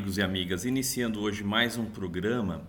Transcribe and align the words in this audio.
Amigos 0.00 0.16
e 0.16 0.22
amigas. 0.22 0.64
Iniciando 0.64 1.20
hoje 1.20 1.44
mais 1.44 1.76
um 1.76 1.84
programa, 1.84 2.62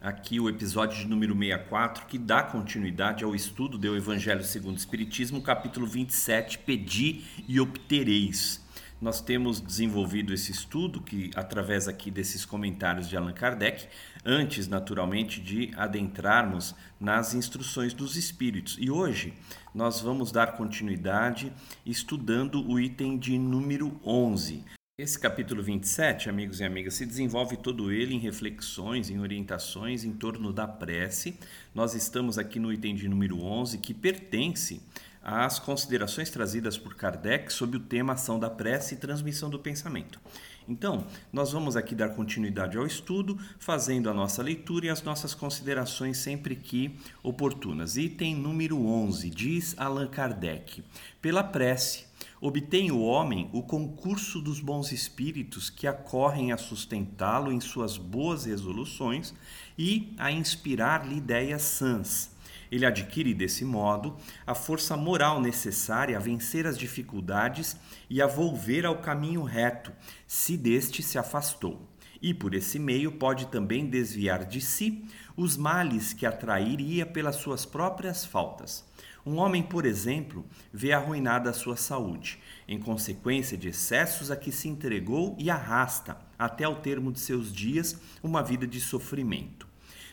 aqui 0.00 0.40
o 0.40 0.48
episódio 0.48 0.98
de 0.98 1.06
número 1.06 1.32
64, 1.32 2.06
que 2.06 2.18
dá 2.18 2.42
continuidade 2.42 3.22
ao 3.22 3.36
estudo 3.36 3.78
do 3.78 3.96
Evangelho 3.96 4.42
segundo 4.42 4.74
o 4.74 4.78
Espiritismo, 4.78 5.40
capítulo 5.40 5.86
27, 5.86 6.58
Pedi 6.58 7.22
e 7.46 7.60
obtereis. 7.60 8.60
Nós 9.00 9.20
temos 9.20 9.60
desenvolvido 9.60 10.34
esse 10.34 10.50
estudo 10.50 11.00
que 11.00 11.30
através 11.36 11.86
aqui 11.86 12.10
desses 12.10 12.44
comentários 12.44 13.08
de 13.08 13.16
Allan 13.16 13.32
Kardec, 13.32 13.86
antes 14.24 14.66
naturalmente 14.66 15.40
de 15.40 15.70
adentrarmos 15.76 16.74
nas 16.98 17.32
instruções 17.32 17.94
dos 17.94 18.16
espíritos. 18.16 18.76
E 18.80 18.90
hoje 18.90 19.34
nós 19.72 20.00
vamos 20.00 20.32
dar 20.32 20.56
continuidade 20.56 21.52
estudando 21.86 22.68
o 22.68 22.80
item 22.80 23.16
de 23.16 23.38
número 23.38 24.00
11, 24.04 24.64
esse 24.98 25.18
capítulo 25.18 25.62
27, 25.62 26.28
amigos 26.28 26.60
e 26.60 26.64
amigas, 26.64 26.92
se 26.92 27.06
desenvolve 27.06 27.56
todo 27.56 27.90
ele 27.90 28.14
em 28.14 28.18
reflexões, 28.18 29.08
em 29.08 29.18
orientações 29.18 30.04
em 30.04 30.12
torno 30.12 30.52
da 30.52 30.68
prece. 30.68 31.34
Nós 31.74 31.94
estamos 31.94 32.36
aqui 32.36 32.58
no 32.58 32.70
item 32.70 32.94
de 32.94 33.08
número 33.08 33.42
11, 33.42 33.78
que 33.78 33.94
pertence 33.94 34.82
às 35.22 35.58
considerações 35.58 36.28
trazidas 36.28 36.76
por 36.76 36.94
Kardec 36.94 37.50
sobre 37.50 37.78
o 37.78 37.80
tema 37.80 38.12
ação 38.12 38.38
da 38.38 38.50
prece 38.50 38.94
e 38.94 38.98
transmissão 38.98 39.48
do 39.48 39.58
pensamento. 39.58 40.20
Então, 40.68 41.06
nós 41.32 41.52
vamos 41.52 41.74
aqui 41.74 41.94
dar 41.94 42.10
continuidade 42.10 42.76
ao 42.76 42.86
estudo, 42.86 43.38
fazendo 43.58 44.10
a 44.10 44.14
nossa 44.14 44.42
leitura 44.42 44.86
e 44.86 44.90
as 44.90 45.02
nossas 45.02 45.34
considerações 45.34 46.18
sempre 46.18 46.54
que 46.54 46.94
oportunas. 47.22 47.96
Item 47.96 48.34
número 48.34 48.84
11, 48.86 49.30
diz 49.30 49.74
Allan 49.78 50.06
Kardec: 50.06 50.84
pela 51.22 51.42
prece 51.42 52.11
obtém 52.44 52.90
o 52.90 53.00
homem 53.00 53.48
o 53.52 53.62
concurso 53.62 54.42
dos 54.42 54.58
bons 54.58 54.90
espíritos 54.90 55.70
que 55.70 55.86
acorrem 55.86 56.50
a 56.50 56.56
sustentá-lo 56.56 57.52
em 57.52 57.60
suas 57.60 57.96
boas 57.96 58.46
resoluções 58.46 59.32
e 59.78 60.12
a 60.18 60.32
inspirar-lhe 60.32 61.18
ideias 61.18 61.62
sãs. 61.62 62.32
Ele 62.68 62.84
adquire 62.84 63.32
desse 63.32 63.64
modo 63.64 64.16
a 64.44 64.56
força 64.56 64.96
moral 64.96 65.40
necessária 65.40 66.16
a 66.16 66.20
vencer 66.20 66.66
as 66.66 66.76
dificuldades 66.76 67.76
e 68.10 68.20
a 68.20 68.26
volver 68.26 68.84
ao 68.84 68.98
caminho 68.98 69.44
reto, 69.44 69.92
se 70.26 70.56
deste 70.56 71.00
se 71.00 71.18
afastou. 71.18 71.88
E 72.20 72.34
por 72.34 72.54
esse 72.54 72.78
meio 72.78 73.12
pode 73.12 73.46
também 73.46 73.86
desviar 73.86 74.44
de 74.44 74.60
si 74.60 75.04
os 75.36 75.56
males 75.56 76.12
que 76.12 76.26
atrairia 76.26 77.06
pelas 77.06 77.36
suas 77.36 77.64
próprias 77.64 78.24
faltas. 78.24 78.84
Um 79.24 79.36
homem, 79.36 79.62
por 79.62 79.86
exemplo, 79.86 80.44
vê 80.72 80.92
arruinada 80.92 81.50
a 81.50 81.52
sua 81.52 81.76
saúde, 81.76 82.40
em 82.66 82.78
consequência 82.78 83.56
de 83.56 83.68
excessos 83.68 84.30
a 84.30 84.36
que 84.36 84.50
se 84.50 84.68
entregou 84.68 85.36
e 85.38 85.48
arrasta, 85.48 86.16
até 86.36 86.64
ao 86.64 86.76
termo 86.76 87.12
de 87.12 87.20
seus 87.20 87.52
dias, 87.52 87.96
uma 88.20 88.42
vida 88.42 88.66
de 88.66 88.80
sofrimento. 88.80 89.68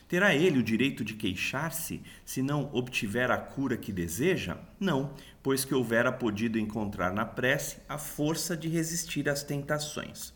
Terá 0.06 0.34
ele 0.34 0.58
o 0.58 0.62
direito 0.62 1.04
de 1.04 1.14
queixar-se 1.14 2.02
se 2.24 2.42
não 2.42 2.68
obtiver 2.72 3.30
a 3.30 3.36
cura 3.36 3.76
que 3.76 3.92
deseja? 3.92 4.58
Não, 4.78 5.14
pois 5.42 5.64
que 5.64 5.74
houvera 5.74 6.12
podido 6.12 6.58
encontrar 6.58 7.12
na 7.12 7.24
prece 7.24 7.78
a 7.88 7.98
força 7.98 8.56
de 8.56 8.68
resistir 8.68 9.28
às 9.28 9.42
tentações. 9.42 10.32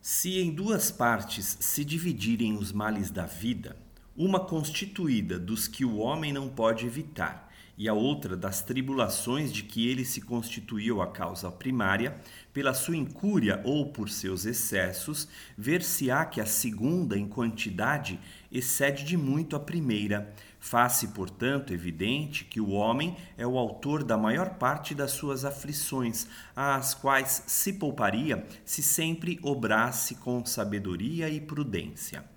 Se 0.00 0.40
em 0.40 0.52
duas 0.52 0.90
partes 0.90 1.56
se 1.60 1.84
dividirem 1.84 2.56
os 2.56 2.72
males 2.72 3.10
da 3.10 3.26
vida, 3.26 3.76
uma 4.16 4.40
constituída 4.40 5.38
dos 5.38 5.68
que 5.68 5.84
o 5.84 5.98
homem 5.98 6.32
não 6.32 6.48
pode 6.48 6.86
evitar, 6.86 7.49
e 7.80 7.88
a 7.88 7.94
outra 7.94 8.36
das 8.36 8.60
tribulações 8.60 9.50
de 9.50 9.62
que 9.62 9.88
ele 9.88 10.04
se 10.04 10.20
constituiu 10.20 11.00
a 11.00 11.06
causa 11.06 11.50
primária, 11.50 12.14
pela 12.52 12.74
sua 12.74 12.94
incúria 12.94 13.58
ou 13.64 13.90
por 13.90 14.10
seus 14.10 14.44
excessos, 14.44 15.26
ver-se-á 15.56 16.26
que 16.26 16.42
a 16.42 16.44
segunda, 16.44 17.16
em 17.16 17.26
quantidade, 17.26 18.20
excede 18.52 19.02
de 19.02 19.16
muito 19.16 19.56
a 19.56 19.60
primeira. 19.60 20.30
Faz-se, 20.58 21.08
portanto, 21.08 21.72
evidente 21.72 22.44
que 22.44 22.60
o 22.60 22.68
homem 22.68 23.16
é 23.34 23.46
o 23.46 23.56
autor 23.56 24.04
da 24.04 24.18
maior 24.18 24.56
parte 24.56 24.94
das 24.94 25.12
suas 25.12 25.46
aflições, 25.46 26.26
às 26.54 26.92
quais 26.92 27.44
se 27.46 27.72
pouparia 27.72 28.46
se 28.62 28.82
sempre 28.82 29.40
obrasse 29.42 30.16
com 30.16 30.44
sabedoria 30.44 31.30
e 31.30 31.40
prudência. 31.40 32.29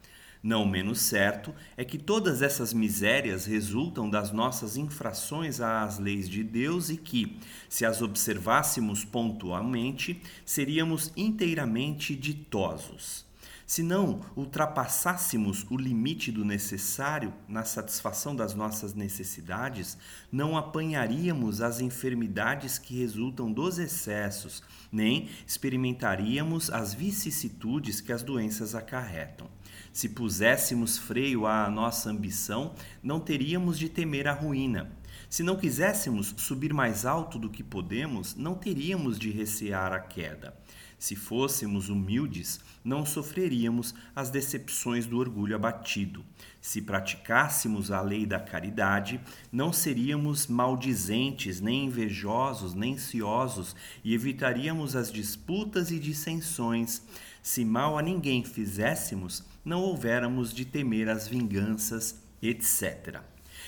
Não 0.44 0.66
menos 0.66 1.00
certo 1.00 1.56
é 1.78 1.86
que 1.86 1.98
todas 1.98 2.42
essas 2.42 2.74
misérias 2.74 3.46
resultam 3.46 4.10
das 4.10 4.30
nossas 4.34 4.76
infrações 4.76 5.62
às 5.62 6.00
leis 6.00 6.28
de 6.28 6.44
Deus 6.44 6.90
e 6.90 6.98
que, 6.98 7.40
se 7.70 7.86
as 7.86 8.02
observássemos 8.02 9.06
pontualmente, 9.06 10.22
seríamos 10.46 11.14
inteiramente 11.16 12.14
ditosos. 12.14 13.26
Se 13.66 13.82
não 13.82 14.20
ultrapassássemos 14.36 15.66
o 15.70 15.78
limite 15.78 16.30
do 16.30 16.44
necessário 16.44 17.34
na 17.48 17.64
satisfação 17.64 18.36
das 18.36 18.54
nossas 18.54 18.94
necessidades, 18.94 19.98
não 20.30 20.58
apanharíamos 20.58 21.62
as 21.62 21.80
enfermidades 21.80 22.78
que 22.78 23.00
resultam 23.00 23.50
dos 23.50 23.80
excessos, 23.80 24.62
nem 24.92 25.30
experimentaríamos 25.48 26.70
as 26.70 26.94
vicissitudes 26.94 28.02
que 28.02 28.12
as 28.12 28.22
doenças 28.22 28.76
acarretam. 28.76 29.48
Se 29.94 30.10
puséssemos 30.10 30.98
freio 30.98 31.46
à 31.46 31.70
nossa 31.70 32.10
ambição, 32.10 32.74
não 33.02 33.20
teríamos 33.20 33.78
de 33.78 33.88
temer 33.88 34.28
a 34.28 34.34
ruína. 34.34 34.92
Se 35.30 35.44
não 35.44 35.56
quiséssemos 35.56 36.34
subir 36.36 36.74
mais 36.74 37.06
alto 37.06 37.38
do 37.38 37.48
que 37.48 37.64
podemos, 37.64 38.34
não 38.34 38.56
teríamos 38.56 39.20
de 39.20 39.30
recear 39.30 39.94
a 39.94 40.00
queda. 40.00 40.58
Se 40.98 41.16
fôssemos 41.16 41.90
humildes, 41.90 42.60
não 42.84 43.06
sofreríamos 43.06 43.94
as 44.16 44.30
decepções 44.30 45.06
do 45.06 45.20
orgulho 45.20 45.56
abatido. 45.56 46.26
Se 46.62 46.82
praticássemos 46.82 47.92
a 47.92 48.02
lei 48.02 48.26
da 48.26 48.40
caridade, 48.40 49.20
não 49.52 49.74
seríamos 49.74 50.48
maldizentes, 50.48 51.60
nem 51.60 51.86
invejosos, 51.86 52.74
nem 52.74 52.98
ciosos 52.98 53.76
e 54.04 54.14
evitaríamos 54.14 54.96
as 54.96 55.12
disputas 55.12 55.92
e 55.92 56.00
dissensões. 56.00 57.02
Se 57.44 57.66
mal 57.66 57.98
a 57.98 58.02
ninguém 58.02 58.42
fizéssemos, 58.42 59.44
não 59.66 59.82
houvéramos 59.82 60.54
de 60.54 60.64
temer 60.64 61.10
as 61.10 61.28
vinganças, 61.28 62.24
etc. 62.42 63.20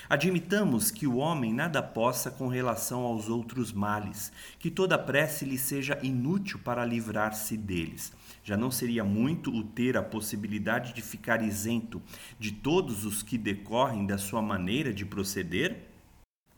Admitamos 0.10 0.92
que 0.92 1.06
o 1.06 1.18
homem 1.18 1.54
nada 1.54 1.84
possa 1.84 2.32
com 2.32 2.48
relação 2.48 3.02
aos 3.02 3.28
outros 3.28 3.74
males, 3.74 4.32
que 4.58 4.72
toda 4.72 4.98
prece 4.98 5.44
lhe 5.44 5.58
seja 5.58 6.00
inútil 6.02 6.58
para 6.60 6.86
livrar-se 6.86 7.58
deles. 7.58 8.14
Já 8.46 8.56
não 8.56 8.72
seria 8.72 9.04
muito 9.04 9.54
o 9.54 9.62
ter 9.62 9.98
a 9.98 10.04
possibilidade 10.04 10.94
de 10.94 11.02
ficar 11.02 11.42
isento 11.42 12.02
de 12.40 12.54
todos 12.54 13.04
os 13.04 13.22
que 13.22 13.38
decorrem 13.38 14.08
da 14.08 14.18
sua 14.18 14.42
maneira 14.42 14.94
de 14.94 15.04
proceder? 15.04 15.90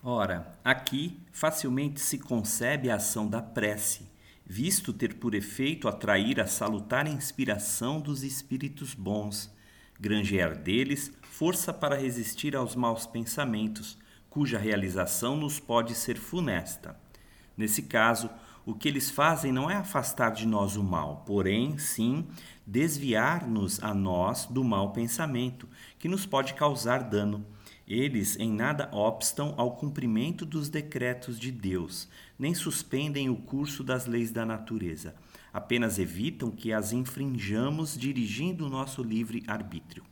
Ora, 0.04 0.56
aqui 0.63 1.20
facilmente 1.31 2.00
se 2.00 2.20
concebe 2.20 2.92
a 2.92 2.98
ação 2.98 3.28
da 3.28 3.42
prece, 3.42 4.06
visto 4.48 4.94
ter 4.94 5.16
por 5.16 5.36
efeito 5.36 5.88
atrair 5.88 6.40
a 6.40 6.48
salutar 6.48 7.06
inspiração 7.08 8.00
dos 8.00 8.24
espíritos 8.24 8.94
bons 8.94 9.56
granjear 10.00 10.56
deles 10.56 11.12
força 11.22 11.74
para 11.74 11.98
resistir 11.98 12.56
aos 12.56 12.76
maus 12.76 13.06
pensamentos, 13.06 13.98
cuja 14.30 14.58
realização 14.58 15.36
nos 15.36 15.60
pode 15.60 15.96
ser 15.96 16.18
funesta. 16.18 16.98
Nesse 17.56 17.84
caso, 17.84 18.30
o 18.66 18.76
que 18.76 18.88
eles 18.88 19.10
fazem 19.10 19.52
não 19.52 19.70
é 19.70 19.76
afastar 19.76 20.32
de 20.32 20.46
nós 20.46 20.76
o 20.76 20.84
mal, 20.84 21.24
porém, 21.26 21.78
sim, 21.78 22.28
desviar-nos 22.66 23.82
a 23.82 23.94
nós 23.94 24.46
do 24.46 24.64
mau 24.64 24.92
pensamento, 24.92 25.68
que 25.98 26.08
nos 26.08 26.26
pode 26.26 26.54
causar 26.54 27.04
dano. 27.04 27.46
Eles 27.88 28.38
em 28.38 28.51
nada 28.51 28.89
obstam 28.92 29.54
ao 29.57 29.75
cumprimento 29.75 30.45
dos 30.45 30.69
decretos 30.69 31.39
de 31.39 31.51
Deus, 31.51 32.10
nem 32.38 32.54
suspendem 32.54 33.30
o 33.30 33.38
curso 33.38 33.84
das 33.84 34.06
leis 34.06 34.30
da 34.30 34.45
natureza 34.45 35.16
apenas 35.57 35.98
evitam 35.98 36.51
que 36.51 36.72
as 36.72 36.92
infrinjamos 36.92 37.98
dirigindo 37.98 38.68
o 38.68 38.69
nosso 38.69 39.01
livre 39.01 39.44
arbítrio. 39.48 40.04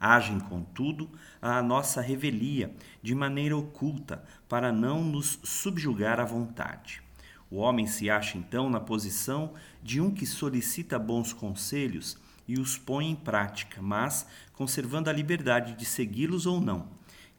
Agem, 0.00 0.40
contudo, 0.40 1.10
à 1.42 1.62
nossa 1.62 2.00
revelia, 2.00 2.74
de 3.02 3.14
maneira 3.14 3.54
oculta, 3.54 4.24
para 4.48 4.72
não 4.72 5.04
nos 5.04 5.38
subjugar 5.44 6.18
à 6.18 6.24
vontade. 6.24 7.02
O 7.50 7.56
homem 7.56 7.86
se 7.86 8.08
acha 8.08 8.38
então 8.38 8.70
na 8.70 8.80
posição 8.80 9.52
de 9.82 10.00
um 10.00 10.10
que 10.10 10.24
solicita 10.24 10.98
bons 10.98 11.34
conselhos 11.34 12.16
e 12.48 12.58
os 12.58 12.78
põe 12.78 13.10
em 13.10 13.14
prática, 13.14 13.82
mas 13.82 14.26
conservando 14.54 15.10
a 15.10 15.12
liberdade 15.12 15.74
de 15.74 15.84
segui-los 15.84 16.46
ou 16.46 16.62
não. 16.62 16.88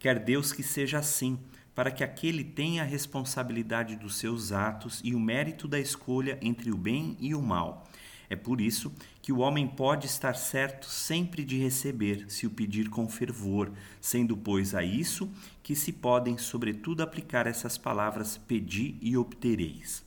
Quer 0.06 0.20
Deus 0.20 0.52
que 0.52 0.62
seja 0.62 1.00
assim, 1.00 1.40
para 1.74 1.90
que 1.90 2.04
aquele 2.04 2.44
tenha 2.44 2.84
a 2.84 2.86
responsabilidade 2.86 3.96
dos 3.96 4.18
seus 4.18 4.52
atos 4.52 5.02
e 5.04 5.16
o 5.16 5.20
mérito 5.20 5.68
da 5.68 5.80
escolha 5.80 6.38
entre 6.44 6.72
o 6.72 6.78
bem 6.78 7.18
e 7.20 7.34
o 7.34 7.42
mal. 7.42 7.90
É 8.30 8.36
por 8.36 8.62
isso 8.62 8.94
que 9.20 9.32
o 9.32 9.40
homem 9.40 9.68
pode 9.68 10.06
estar 10.06 10.36
certo 10.36 10.86
sempre 10.86 11.44
de 11.44 11.58
receber, 11.58 12.26
se 12.28 12.46
o 12.46 12.52
pedir 12.52 12.88
com 12.88 13.10
fervor, 13.10 13.72
sendo, 14.00 14.38
pois, 14.38 14.76
a 14.76 14.84
isso 14.84 15.28
que 15.64 15.76
se 15.76 15.92
podem, 15.92 16.38
sobretudo, 16.38 17.02
aplicar 17.02 17.48
essas 17.48 17.76
palavras: 17.76 18.38
pedi 18.38 18.98
e 19.02 19.18
obtereis. 19.18 20.06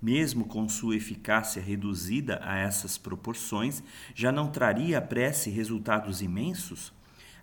Mesmo 0.00 0.44
com 0.44 0.68
sua 0.68 0.94
eficácia 0.94 1.60
reduzida 1.60 2.38
a 2.44 2.56
essas 2.56 2.96
proporções, 2.96 3.82
já 4.14 4.30
não 4.30 4.48
traria 4.48 4.98
a 4.98 5.02
prece 5.02 5.50
resultados 5.50 6.22
imensos? 6.22 6.92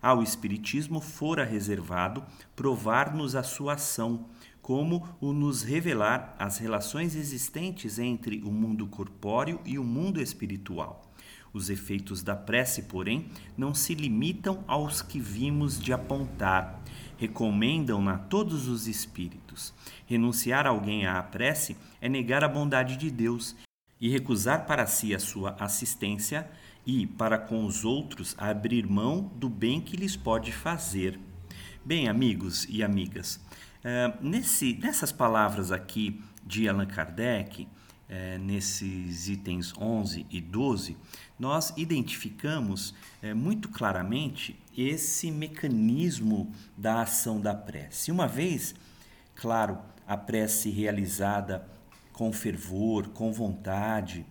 Ao 0.02 0.22
Espiritismo 0.22 1.02
fora 1.02 1.44
reservado 1.44 2.24
provar-nos 2.56 3.36
a 3.36 3.44
sua 3.44 3.74
ação, 3.74 4.26
como 4.62 5.08
o 5.22 5.32
nos 5.32 5.64
revelar 5.64 6.36
as 6.38 6.58
relações 6.58 7.16
existentes 7.16 7.98
entre 7.98 8.42
o 8.42 8.52
mundo 8.52 8.86
corpóreo 8.88 9.62
e 9.66 9.80
o 9.80 9.84
mundo 9.84 10.22
espiritual. 10.22 11.08
Os 11.54 11.70
efeitos 11.70 12.22
da 12.22 12.36
prece, 12.36 12.84
porém, 12.84 13.30
não 13.58 13.74
se 13.74 13.96
limitam 13.96 14.64
aos 14.68 15.02
que 15.02 15.20
vimos 15.20 15.80
de 15.80 15.94
apontar. 15.94 16.84
Recomendam-na 17.18 18.18
todos 18.18 18.68
os 18.68 18.88
espíritos. 18.88 19.74
Renunciar 20.06 20.68
alguém 20.68 21.08
à 21.08 21.24
prece 21.24 21.78
é 22.02 22.10
negar 22.10 22.44
a 22.44 22.48
bondade 22.48 22.98
de 22.98 23.10
Deus 23.10 23.56
e 24.00 24.10
recusar 24.10 24.66
para 24.66 24.86
si 24.86 25.16
a 25.16 25.20
sua 25.20 25.56
assistência 25.60 26.48
e, 26.88 27.06
para 27.06 27.38
com 27.38 27.66
os 27.66 27.84
outros, 27.84 28.34
abrir 28.38 28.88
mão 28.88 29.30
do 29.36 29.50
bem 29.50 29.82
que 29.82 29.98
lhes 29.98 30.16
pode 30.16 30.54
fazer. 30.54 31.20
Bem, 31.84 32.08
amigos 32.08 32.66
e 32.70 32.82
amigas, 32.82 33.36
uh, 33.84 34.18
nesse, 34.22 34.74
nessas 34.78 35.12
palavras 35.12 35.70
aqui 35.70 36.24
de 36.46 36.68
Allan 36.70 36.86
Kardec, 36.86 37.64
uh, 37.64 38.40
nesses 38.40 39.28
itens 39.28 39.74
11 39.78 40.26
e 40.30 40.40
12, 40.40 40.96
nós 41.38 41.74
identificamos 41.76 42.92
uh, 43.22 43.36
muito 43.36 43.68
claramente 43.68 44.58
esse 44.76 45.30
mecanismo 45.30 46.54
da 46.78 47.02
ação 47.02 47.42
da 47.42 47.54
prece. 47.54 48.14
Uma 48.14 48.30
vez, 48.30 48.74
claro, 49.36 49.78
a 50.08 50.16
prece 50.16 50.70
realizada 50.70 51.68
com 52.14 52.32
fervor, 52.32 53.10
com 53.10 53.34
vontade, 53.34 54.26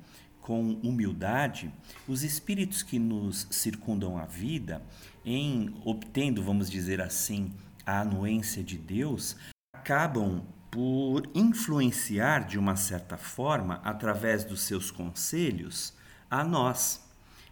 com 0.47 0.75
humildade, 0.85 1.73
os 2.07 2.23
espíritos 2.23 2.81
que 2.81 3.01
nos 3.01 3.49
circundam 3.51 4.17
a 4.17 4.27
vida, 4.27 4.81
em 5.25 5.75
obtendo, 5.85 6.41
vamos 6.41 6.71
dizer 6.71 7.01
assim, 7.01 7.53
a 7.85 8.03
anuência 8.03 8.63
de 8.63 8.79
Deus, 8.79 9.35
acabam 9.73 10.45
por 10.71 11.29
influenciar 11.35 12.47
de 12.47 12.61
uma 12.61 12.77
certa 12.77 13.17
forma, 13.17 13.81
através 13.83 14.45
dos 14.45 14.61
seus 14.61 14.89
conselhos, 14.89 15.93
a 16.31 16.45
nós. 16.45 17.05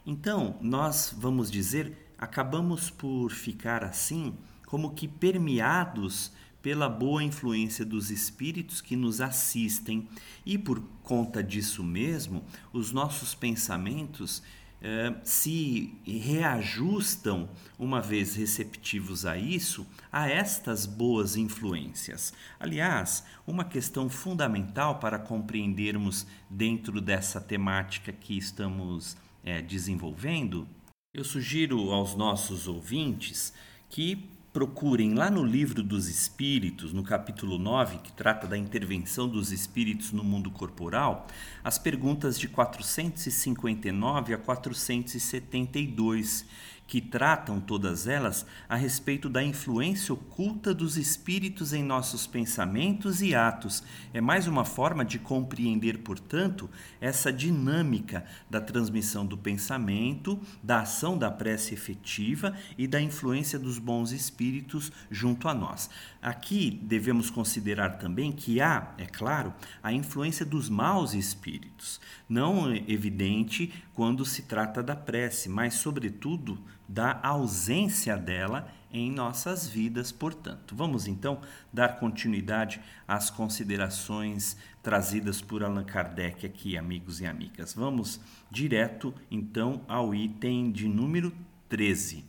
Então, 0.07 0.57
nós 0.61 1.13
vamos 1.19 1.51
dizer, 1.51 2.15
acabamos 2.17 2.91
por 2.91 3.33
ficar 3.33 3.83
assim, 3.83 4.37
como 4.67 4.95
que 4.95 5.09
permeados 5.09 6.31
pela 6.65 6.89
boa 6.89 7.23
influência 7.23 7.85
dos 7.85 8.11
espíritos 8.11 8.81
que 8.81 8.97
nos 8.97 9.21
assistem 9.21 10.09
e 10.47 10.57
por 10.57 10.81
conta 11.03 11.43
disso 11.43 11.85
mesmo, 11.85 12.43
os 12.73 12.91
nossos 12.91 13.35
pensamentos 13.35 14.43
eh, 14.81 15.15
se 15.23 15.95
reajustam, 16.07 17.51
uma 17.79 18.01
vez 18.01 18.35
receptivos 18.35 19.27
a 19.27 19.37
isso, 19.37 19.87
a 20.11 20.27
estas 20.27 20.87
boas 20.87 21.37
influências. 21.37 22.33
Aliás, 22.59 23.27
uma 23.47 23.67
questão 23.67 24.09
fundamental 24.09 24.99
para 24.99 25.19
compreendermos 25.19 26.27
dentro 26.49 26.99
dessa 26.99 27.43
temática 27.43 28.11
que 28.11 28.39
estamos 28.39 29.19
eh, 29.45 29.61
desenvolvendo, 29.61 30.67
eu 31.13 31.25
sugiro 31.25 31.91
aos 31.91 32.15
nossos 32.15 32.67
ouvintes 32.67 33.53
que 33.91 34.33
procurem 34.55 35.13
lá 35.15 35.29
no 35.29 35.45
Livro 35.45 35.83
dos 35.83 36.09
Espíritos, 36.09 36.93
no 36.93 37.03
capítulo 37.03 37.59
9, 37.59 37.99
que 37.99 38.13
trata 38.13 38.47
da 38.47 38.57
intervenção 38.57 39.29
dos 39.29 39.51
espíritos 39.51 40.13
no 40.13 40.23
mundo 40.23 40.49
corporal, 40.49 41.27
as 41.65 41.77
perguntas 41.77 42.39
de 42.39 42.47
459 42.47 44.33
a 44.33 44.39
472 44.39 46.47
que 46.87 47.01
tratam 47.01 47.61
todas 47.61 48.07
elas 48.07 48.45
a 48.69 48.77
respeito 48.77 49.29
da 49.29 49.43
influência 49.43 50.13
oculta 50.13 50.75
dos 50.75 50.97
espíritos 50.97 51.73
em 51.73 51.83
nossos 51.83 52.27
pensamentos 52.27 53.23
e 53.23 53.35
atos. 53.35 53.83
É 54.13 54.21
mais 54.21 54.47
uma 54.47 54.65
forma 54.65 55.05
de 55.05 55.19
compreender, 55.19 55.99
portanto, 55.99 56.69
essa 57.01 57.33
dinâmica 57.33 58.25
da 58.51 58.61
transmissão 58.61 59.25
do 59.25 59.37
pensamento, 59.37 60.39
da 60.63 60.81
ação 60.81 61.17
da 61.17 61.31
prece 61.31 61.73
efetiva 61.73 62.55
e 62.77 62.87
da 62.87 63.01
influência 63.01 63.59
dos 63.59 63.79
bons 63.79 64.13
espíritos 64.13 64.93
junto 65.11 65.49
a 65.49 65.55
nós. 65.55 65.89
Aqui 66.21 66.81
devemos 66.83 67.31
considerar 67.31 67.99
também 67.99 68.33
que 68.33 68.61
há, 68.61 68.95
é 68.99 69.07
claro, 69.07 69.53
a 69.83 69.93
influência 69.93 70.45
dos 70.45 70.69
maus 70.69 71.15
espíritos, 71.15 72.01
não 72.29 72.75
evidente 72.75 73.73
quando 73.95 74.25
se 74.25 74.43
trata 74.43 74.83
da 74.83 74.97
prece, 74.97 75.49
mas, 75.49 75.75
sobretudo, 75.75 76.59
da 76.89 77.21
ausência 77.23 78.17
dela 78.17 78.69
em 78.93 79.11
nossas 79.11 79.67
vidas, 79.67 80.13
portanto. 80.13 80.75
Vamos 80.77 81.07
então 81.07 81.41
dar 81.73 81.99
continuidade 81.99 82.81
às 83.09 83.31
considerações 83.31 84.57
trazidas 84.83 85.41
por 85.41 85.65
Allan 85.65 85.85
Kardec 85.85 86.45
aqui, 86.47 86.77
amigos 86.77 87.21
e 87.21 87.27
amigas. 87.27 87.75
Vamos 87.75 88.21
direto 88.51 89.15
então 89.31 89.83
ao 89.89 90.15
item 90.15 90.71
de 90.71 90.87
número 90.87 91.33
13. 91.69 92.25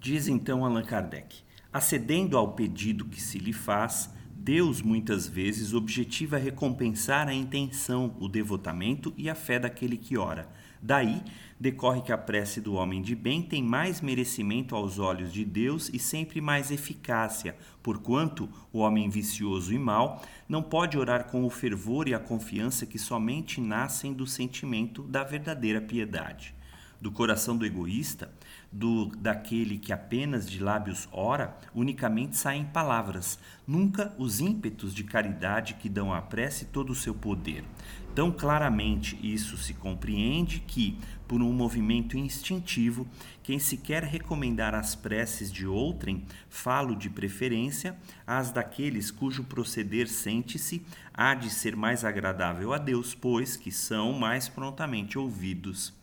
Diz 0.00 0.26
então 0.26 0.64
Allan 0.64 0.84
Kardec: 0.84 1.42
acedendo 1.72 2.36
ao 2.36 2.54
pedido 2.54 3.04
que 3.04 3.20
se 3.20 3.38
lhe 3.38 3.52
faz, 3.52 4.10
Deus 4.34 4.80
muitas 4.80 5.28
vezes 5.28 5.74
objetiva 5.74 6.38
recompensar 6.38 7.28
a 7.28 7.34
intenção, 7.34 8.16
o 8.18 8.26
devotamento 8.26 9.12
e 9.16 9.28
a 9.28 9.34
fé 9.34 9.58
daquele 9.58 9.98
que 9.98 10.16
ora. 10.16 10.48
Daí 10.82 11.22
decorre 11.58 12.00
que 12.00 12.10
a 12.10 12.16
prece 12.16 12.60
do 12.60 12.74
homem 12.74 13.02
de 13.02 13.14
bem 13.14 13.42
tem 13.42 13.62
mais 13.62 14.00
merecimento 14.00 14.74
aos 14.74 14.98
olhos 14.98 15.30
de 15.32 15.44
Deus 15.44 15.90
e 15.92 15.98
sempre 15.98 16.40
mais 16.40 16.70
eficácia, 16.70 17.54
porquanto 17.82 18.48
o 18.72 18.78
homem 18.78 19.10
vicioso 19.10 19.74
e 19.74 19.78
mau 19.78 20.22
não 20.48 20.62
pode 20.62 20.96
orar 20.96 21.24
com 21.24 21.44
o 21.44 21.50
fervor 21.50 22.08
e 22.08 22.14
a 22.14 22.18
confiança 22.18 22.86
que 22.86 22.98
somente 22.98 23.60
nascem 23.60 24.14
do 24.14 24.26
sentimento 24.26 25.02
da 25.02 25.22
verdadeira 25.22 25.80
piedade 25.82 26.54
do 27.00 27.10
coração 27.10 27.56
do 27.56 27.64
egoísta, 27.64 28.30
do 28.70 29.06
daquele 29.16 29.78
que 29.78 29.92
apenas 29.92 30.48
de 30.48 30.62
lábios 30.62 31.08
ora, 31.10 31.56
unicamente 31.74 32.36
saem 32.36 32.64
palavras, 32.64 33.38
nunca 33.66 34.14
os 34.18 34.40
ímpetos 34.40 34.94
de 34.94 35.02
caridade 35.02 35.74
que 35.74 35.88
dão 35.88 36.12
à 36.12 36.20
prece 36.20 36.66
todo 36.66 36.90
o 36.90 36.94
seu 36.94 37.14
poder. 37.14 37.64
Tão 38.14 38.32
claramente 38.32 39.16
isso 39.22 39.56
se 39.56 39.72
compreende 39.72 40.60
que, 40.66 40.98
por 41.28 41.40
um 41.40 41.52
movimento 41.52 42.18
instintivo, 42.18 43.06
quem 43.40 43.60
se 43.60 43.76
quer 43.76 44.02
recomendar 44.02 44.74
as 44.74 44.96
preces 44.96 45.50
de 45.50 45.64
outrem, 45.64 46.24
falo 46.48 46.96
de 46.96 47.08
preferência 47.08 47.96
às 48.26 48.50
daqueles 48.50 49.12
cujo 49.12 49.44
proceder 49.44 50.08
sente-se 50.08 50.84
há 51.14 51.34
de 51.34 51.50
ser 51.50 51.76
mais 51.76 52.04
agradável 52.04 52.72
a 52.72 52.78
Deus, 52.78 53.14
pois 53.14 53.56
que 53.56 53.70
são 53.70 54.12
mais 54.12 54.48
prontamente 54.48 55.16
ouvidos. 55.16 55.94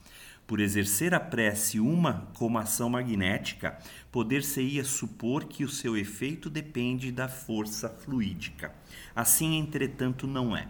Por 0.48 0.62
exercer 0.62 1.14
a 1.14 1.20
prece 1.20 1.78
uma 1.78 2.30
como 2.38 2.58
ação 2.58 2.90
magnética, 2.90 3.78
poder-se-ia 4.10 4.86
supor 4.86 5.44
que 5.44 5.66
o 5.66 5.70
seu 5.70 5.98
efeito 5.98 6.50
depende 6.50 7.12
da 7.12 7.28
força 7.28 7.90
fluídica. 7.90 8.74
Assim, 9.14 9.58
entretanto, 9.58 10.26
não 10.26 10.56
é. 10.56 10.70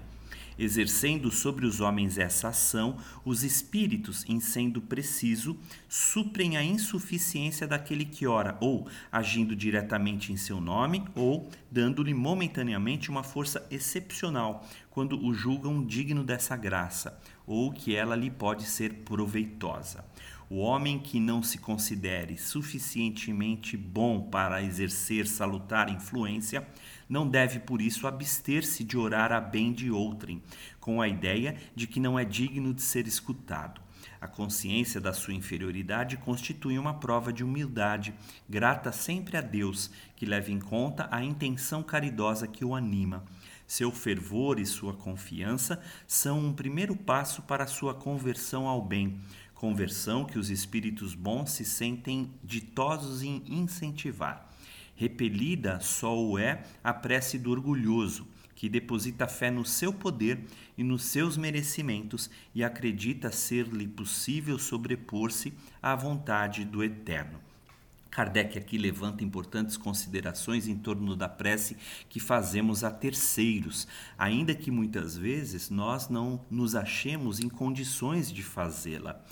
Exercendo 0.60 1.32
sobre 1.32 1.66
os 1.66 1.80
homens 1.80 2.18
essa 2.18 2.48
ação, 2.48 2.98
os 3.24 3.44
espíritos, 3.44 4.26
em 4.28 4.40
sendo 4.40 4.82
preciso, 4.82 5.58
suprem 5.88 6.58
a 6.58 6.64
insuficiência 6.64 7.68
daquele 7.68 8.06
que 8.06 8.26
ora, 8.26 8.58
ou 8.60 8.88
agindo 9.12 9.56
diretamente 9.56 10.34
em 10.34 10.38
seu 10.38 10.60
nome, 10.60 11.06
ou 11.14 11.50
dando-lhe 11.70 12.14
momentaneamente 12.14 13.10
uma 13.10 13.24
força 13.24 13.68
excepcional, 13.70 14.68
quando 14.90 15.24
o 15.24 15.34
julgam 15.34 15.86
digno 15.86 16.24
dessa 16.24 16.56
graça 16.56 17.20
ou 17.48 17.72
que 17.72 17.96
ela 17.96 18.16
lhe 18.16 18.30
pode 18.30 18.64
ser 18.64 18.94
proveitosa. 19.06 20.04
O 20.50 20.58
homem 20.58 21.00
que 21.00 21.20
não 21.20 21.42
se 21.44 21.58
considere 21.58 22.38
suficientemente 22.38 23.76
bom 23.76 24.22
para 24.22 24.62
exercer 24.62 25.28
salutar 25.28 25.90
influência 25.90 26.66
não 27.08 27.28
deve 27.28 27.60
por 27.60 27.82
isso 27.82 28.08
abster-se 28.08 28.84
de 28.84 28.98
orar 28.98 29.32
a 29.32 29.40
bem 29.40 29.72
de 29.72 29.92
outrem, 29.92 30.42
com 30.80 31.02
a 31.02 31.08
ideia 31.08 31.56
de 31.76 31.88
que 31.88 32.00
não 32.00 32.18
é 32.18 32.26
digno 32.26 32.74
de 32.74 32.82
ser 32.82 33.08
escutado. 33.08 33.82
A 34.20 34.28
consciência 34.28 35.00
da 35.00 35.14
sua 35.14 35.34
inferioridade 35.34 36.18
constitui 36.18 36.78
uma 36.78 36.94
prova 36.94 37.32
de 37.32 37.44
humildade, 37.44 38.14
grata 38.50 38.92
sempre 38.92 39.38
a 39.38 39.42
Deus, 39.42 39.92
que 40.16 40.26
leva 40.26 40.52
em 40.52 40.60
conta 40.60 41.08
a 41.12 41.24
intenção 41.24 41.84
caridosa 41.84 42.48
que 42.48 42.66
o 42.66 42.74
anima 42.74 43.24
seu 43.68 43.92
fervor 43.92 44.60
e 44.60 44.66
sua 44.66 44.94
confiança 44.94 45.82
são 46.08 46.40
um 46.40 46.54
primeiro 46.54 46.96
passo 46.96 47.42
para 47.42 47.66
a 47.66 47.68
sua 47.68 47.94
conversão 47.94 48.66
ao 48.66 48.82
bem, 48.82 49.20
conversão 49.54 50.24
que 50.24 50.40
os 50.40 50.50
espíritos 50.50 51.14
bons 51.14 51.52
se 51.52 51.66
sentem 51.66 52.32
ditosos 52.42 53.22
em 53.22 53.44
incentivar. 53.46 54.47
Repelida 54.98 55.80
só 55.80 56.20
o 56.20 56.40
é 56.40 56.64
a 56.84 56.92
prece 56.92 57.38
do 57.38 57.52
orgulhoso, 57.52 58.28
que 58.56 58.68
deposita 58.68 59.28
fé 59.28 59.52
no 59.52 59.64
seu 59.64 59.94
poder 59.94 60.44
e 60.76 60.84
nos 60.84 61.04
seus 61.04 61.38
merecimentos 61.38 62.32
e 62.54 62.64
acredita 62.64 63.32
ser-lhe 63.32 63.88
possível 63.88 64.58
sobrepor-se 64.58 65.54
à 65.80 65.96
vontade 65.96 66.66
do 66.66 66.84
Eterno. 66.84 67.40
Kardec 68.10 68.58
aqui 68.58 68.80
levanta 68.80 69.24
importantes 69.24 69.78
considerações 69.78 70.68
em 70.68 70.76
torno 70.76 71.16
da 71.16 71.30
prece 71.30 71.78
que 72.10 72.20
fazemos 72.20 72.84
a 72.84 72.90
terceiros, 72.90 73.88
ainda 74.18 74.56
que 74.56 74.72
muitas 74.72 75.16
vezes 75.16 75.70
nós 75.70 76.10
não 76.10 76.44
nos 76.50 76.74
achemos 76.74 77.40
em 77.40 77.48
condições 77.48 78.32
de 78.32 78.42
fazê-la. 78.42 79.24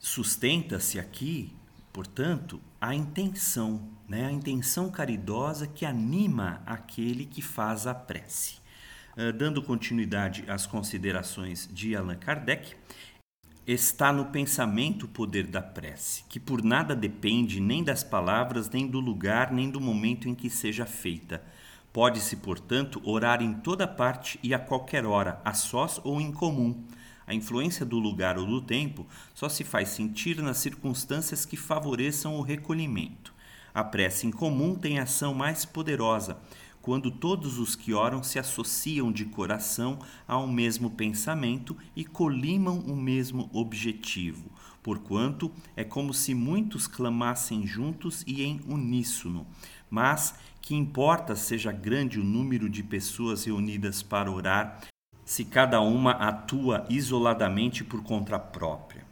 Sustenta-se 0.00 0.98
aqui, 0.98 1.54
portanto, 1.94 2.60
a 2.80 2.92
intenção, 2.92 3.88
né? 4.08 4.26
a 4.26 4.32
intenção 4.32 4.90
caridosa 4.90 5.68
que 5.68 5.86
anima 5.86 6.60
aquele 6.66 7.24
que 7.24 7.40
faz 7.40 7.86
a 7.86 7.94
prece. 7.94 8.56
Uh, 9.16 9.32
dando 9.32 9.62
continuidade 9.62 10.44
às 10.48 10.66
considerações 10.66 11.68
de 11.72 11.94
Allan 11.94 12.16
Kardec, 12.16 12.74
Está 13.66 14.12
no 14.12 14.26
pensamento 14.26 15.04
o 15.04 15.08
poder 15.08 15.46
da 15.46 15.62
prece, 15.62 16.22
que 16.28 16.38
por 16.38 16.62
nada 16.62 16.94
depende 16.94 17.60
nem 17.60 17.82
das 17.82 18.04
palavras, 18.04 18.68
nem 18.68 18.86
do 18.86 19.00
lugar, 19.00 19.50
nem 19.50 19.70
do 19.70 19.80
momento 19.80 20.28
em 20.28 20.34
que 20.34 20.50
seja 20.50 20.84
feita. 20.84 21.42
Pode-se, 21.90 22.36
portanto, 22.36 23.00
orar 23.02 23.40
em 23.40 23.54
toda 23.54 23.88
parte 23.88 24.38
e 24.42 24.52
a 24.52 24.58
qualquer 24.58 25.06
hora, 25.06 25.40
a 25.42 25.54
sós 25.54 25.98
ou 26.04 26.20
em 26.20 26.30
comum. 26.30 26.84
A 27.26 27.34
influência 27.34 27.86
do 27.86 27.98
lugar 27.98 28.38
ou 28.38 28.46
do 28.46 28.60
tempo 28.60 29.06
só 29.34 29.48
se 29.48 29.64
faz 29.64 29.88
sentir 29.88 30.40
nas 30.42 30.58
circunstâncias 30.58 31.44
que 31.44 31.56
favoreçam 31.56 32.36
o 32.36 32.42
recolhimento. 32.42 33.32
A 33.72 33.82
prece 33.82 34.26
em 34.26 34.30
comum 34.30 34.74
tem 34.74 34.98
ação 34.98 35.34
mais 35.34 35.64
poderosa, 35.64 36.38
quando 36.84 37.10
todos 37.10 37.58
os 37.58 37.74
que 37.74 37.94
oram 37.94 38.22
se 38.22 38.38
associam 38.38 39.10
de 39.10 39.24
coração 39.24 39.98
a 40.28 40.38
um 40.38 40.46
mesmo 40.46 40.90
pensamento 40.90 41.74
e 41.96 42.04
colimam 42.04 42.78
o 42.80 42.94
mesmo 42.94 43.48
objetivo, 43.54 44.50
porquanto 44.82 45.50
é 45.74 45.82
como 45.82 46.12
se 46.12 46.34
muitos 46.34 46.86
clamassem 46.86 47.66
juntos 47.66 48.22
e 48.26 48.42
em 48.42 48.60
uníssono. 48.68 49.46
Mas 49.88 50.34
que 50.60 50.74
importa 50.74 51.34
seja 51.34 51.72
grande 51.72 52.20
o 52.20 52.24
número 52.24 52.68
de 52.68 52.82
pessoas 52.82 53.44
reunidas 53.44 54.02
para 54.02 54.30
orar, 54.30 54.78
se 55.24 55.44
cada 55.44 55.80
uma 55.80 56.12
atua 56.12 56.84
isoladamente 56.88 57.82
por 57.82 58.02
conta 58.02 58.38
própria. 58.38 59.04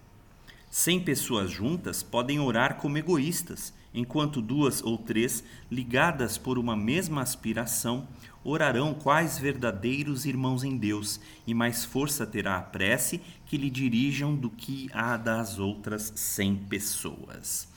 Cem 0.70 1.00
pessoas 1.00 1.50
juntas 1.50 2.02
podem 2.02 2.40
orar 2.40 2.76
como 2.76 2.98
egoístas 2.98 3.72
enquanto 3.94 4.40
duas 4.40 4.82
ou 4.82 4.96
três, 4.96 5.44
ligadas 5.70 6.38
por 6.38 6.58
uma 6.58 6.76
mesma 6.76 7.22
aspiração, 7.22 8.06
orarão 8.44 8.94
quais 8.94 9.38
verdadeiros 9.38 10.24
irmãos 10.24 10.64
em 10.64 10.76
Deus, 10.76 11.20
e 11.46 11.54
mais 11.54 11.84
força 11.84 12.26
terá 12.26 12.56
a 12.56 12.62
prece 12.62 13.20
que 13.46 13.56
lhe 13.56 13.70
dirijam 13.70 14.34
do 14.34 14.50
que 14.50 14.88
a 14.92 15.16
das 15.16 15.58
outras 15.58 16.12
cem 16.16 16.56
pessoas. 16.56 17.68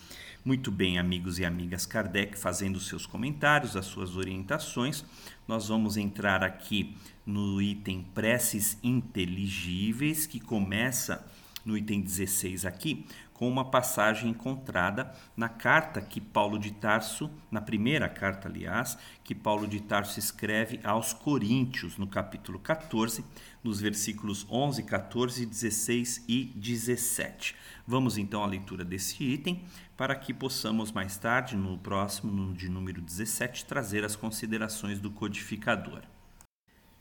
Muito 0.46 0.72
bem, 0.72 1.00
amigos 1.00 1.40
e 1.40 1.44
amigas, 1.44 1.88
Kardec 1.88 2.38
fazendo 2.38 2.80
seus 2.80 3.08
comentários, 3.08 3.76
as 3.76 3.88
suas 3.88 4.16
orientações. 4.16 5.04
Nós 5.48 5.70
vamos 5.70 5.98
entrar 5.98 6.44
aqui 6.44 6.96
no 7.26 7.60
item 7.60 8.06
preces 8.14 8.78
inteligíveis, 8.84 10.28
que 10.28 10.40
começa 10.40 11.26
no 11.66 11.76
item 11.76 12.00
16 12.00 12.64
aqui, 12.64 13.08
com 13.36 13.50
uma 13.50 13.66
passagem 13.66 14.30
encontrada 14.32 15.14
na 15.36 15.50
carta 15.50 16.02
que 16.02 16.22
Paulo 16.22 16.58
de 16.58 16.72
Tarso, 16.72 17.30
na 17.52 17.60
primeira 17.60 18.08
carta, 18.08 18.48
aliás, 18.48 18.98
que 19.26 19.36
Paulo 19.36 19.68
de 19.68 19.82
Tarso 19.82 20.18
escreve 20.18 20.80
aos 20.86 21.12
Coríntios, 21.12 21.98
no 21.98 22.08
capítulo 22.08 22.58
14, 22.58 23.26
nos 23.62 23.82
versículos 23.82 24.48
11, 24.50 24.84
14, 24.84 25.46
16 25.46 26.24
e 26.30 26.46
17. 26.56 27.56
Vamos 27.86 28.18
então 28.18 28.42
à 28.42 28.48
leitura 28.48 28.86
desse 28.86 29.22
item, 29.22 29.66
para 29.98 30.16
que 30.16 30.34
possamos 30.34 30.94
mais 30.94 31.18
tarde, 31.18 31.58
no 31.58 31.78
próximo, 31.78 32.32
no 32.32 32.54
de 32.54 32.70
número 32.70 33.02
17, 33.02 33.66
trazer 33.66 34.06
as 34.06 34.16
considerações 34.16 35.02
do 35.02 35.12
codificador. 35.12 36.04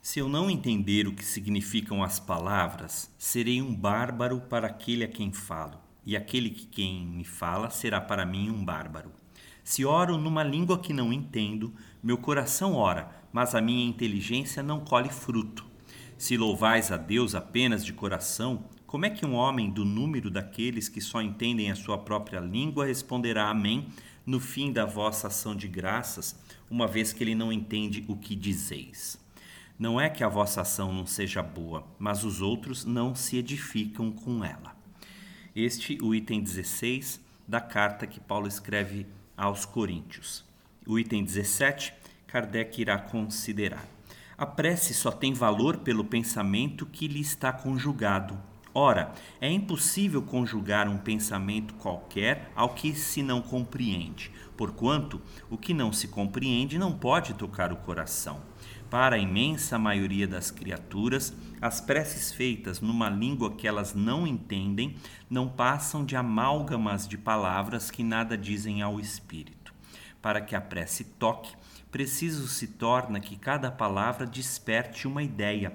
Se 0.03 0.19
eu 0.19 0.29
não 0.29 0.51
entender 0.51 1.07
o 1.07 1.15
que 1.15 1.25
significam 1.25 2.03
as 2.03 2.19
palavras, 2.19 3.09
serei 3.17 3.63
um 3.63 3.73
bárbaro 3.73 4.41
para 4.41 4.67
aquele 4.67 5.05
a 5.05 5.09
quem 5.09 5.33
falo 5.33 5.84
e 6.07 6.17
aquele 6.17 6.51
que 6.51 6.67
quem 6.67 7.07
me 7.07 7.25
fala 7.25 7.71
será 7.71 8.01
para 8.01 8.27
mim 8.27 8.51
um 8.51 8.65
bárbaro. 8.65 9.11
Se 9.63 9.85
oro 9.85 10.19
numa 10.19 10.43
língua 10.43 10.79
que 10.79 10.93
não 10.93 11.13
entendo, 11.13 11.73
meu 12.03 12.19
coração 12.19 12.75
ora, 12.75 13.11
mas 13.33 13.55
a 13.55 13.61
minha 13.61 13.89
inteligência 13.89 14.63
não 14.63 14.81
colhe 14.81 15.09
fruto. 15.09 15.65
Se 16.19 16.37
louvais 16.37 16.93
a 16.93 16.97
Deus 16.97 17.35
apenas 17.35 17.85
de 17.85 17.93
coração, 17.93 18.65
como 18.87 19.07
é 19.07 19.11
que 19.11 19.27
um 19.27 19.35
homem 19.35 19.71
do 19.71 19.85
número 19.85 20.31
daqueles 20.31 20.89
que 20.89 21.01
só 21.01 21.21
entendem 21.21 21.71
a 21.71 21.75
sua 21.75 21.99
própria 21.99 22.41
língua 22.41 22.87
responderá 22.87 23.49
Amém 23.49 23.89
no 24.27 24.39
fim 24.39 24.73
da 24.73 24.87
vossa 24.87 25.27
ação 25.27 25.55
de 25.55 25.67
graças, 25.69 26.39
uma 26.71 26.87
vez 26.87 27.13
que 27.13 27.25
ele 27.25 27.35
não 27.35 27.53
entende 27.53 28.05
o 28.09 28.17
que 28.17 28.35
dizeis? 28.35 29.19
Não 29.79 30.01
é 30.01 30.09
que 30.09 30.23
a 30.23 30.29
vossa 30.29 30.61
ação 30.61 30.93
não 30.93 31.05
seja 31.05 31.43
boa, 31.43 31.87
mas 31.99 32.23
os 32.23 32.41
outros 32.41 32.85
não 32.85 33.15
se 33.15 33.37
edificam 33.37 34.13
com 34.13 34.45
ela. 34.45 34.74
Este 35.57 36.03
o 36.03 36.13
item 36.13 36.43
16 36.43 37.21
da 37.47 37.61
carta 37.61 38.09
que 38.09 38.19
Paulo 38.19 38.49
escreve 38.49 39.07
aos 39.37 39.65
Coríntios. 39.65 40.45
O 40.85 40.99
item 40.99 41.23
17, 41.23 41.95
Kardec 42.27 42.81
irá 42.81 42.99
considerar. 42.99 43.87
A 44.37 44.45
prece 44.45 44.93
só 44.93 45.13
tem 45.13 45.33
valor 45.33 45.77
pelo 45.77 46.05
pensamento 46.05 46.85
que 46.85 47.07
lhe 47.07 47.21
está 47.21 47.53
conjugado. 47.53 48.37
Ora, 48.75 49.13
é 49.41 49.49
impossível 49.49 50.21
conjugar 50.23 50.89
um 50.89 50.99
pensamento 50.99 51.75
qualquer 51.75 52.51
ao 52.57 52.71
que 52.71 52.93
se 52.93 53.23
não 53.23 53.41
compreende, 53.41 54.33
porquanto 54.57 55.23
o 55.49 55.57
que 55.57 55.73
não 55.73 55.93
se 55.93 56.09
compreende 56.09 56.77
não 56.77 56.91
pode 56.93 57.33
tocar 57.35 57.73
o 57.73 57.77
coração. 57.77 58.43
Para 58.95 59.17
a 59.17 59.19
imensa 59.19 59.77
maioria 59.77 60.25
das 60.25 60.53
criaturas, 60.53 61.35
as 61.61 61.81
preces 61.81 62.31
feitas 62.31 62.81
numa 62.81 63.11
língua 63.11 63.57
que 63.57 63.67
elas 63.67 63.93
não 63.93 64.25
entendem 64.25 64.95
não 65.29 65.49
passam 65.49 66.05
de 66.05 66.15
amálgamas 66.15 67.09
de 67.09 67.19
palavras 67.19 67.91
que 67.91 68.05
nada 68.05 68.39
dizem 68.39 68.83
ao 68.83 69.01
espírito. 69.01 69.75
Para 70.23 70.41
que 70.41 70.55
a 70.55 70.61
prece 70.61 71.03
toque, 71.19 71.57
preciso 71.91 72.47
se 72.47 72.69
torna 72.69 73.19
que 73.19 73.35
cada 73.35 73.69
palavra 73.69 74.25
desperte 74.25 75.09
uma 75.09 75.25
ideia, 75.25 75.73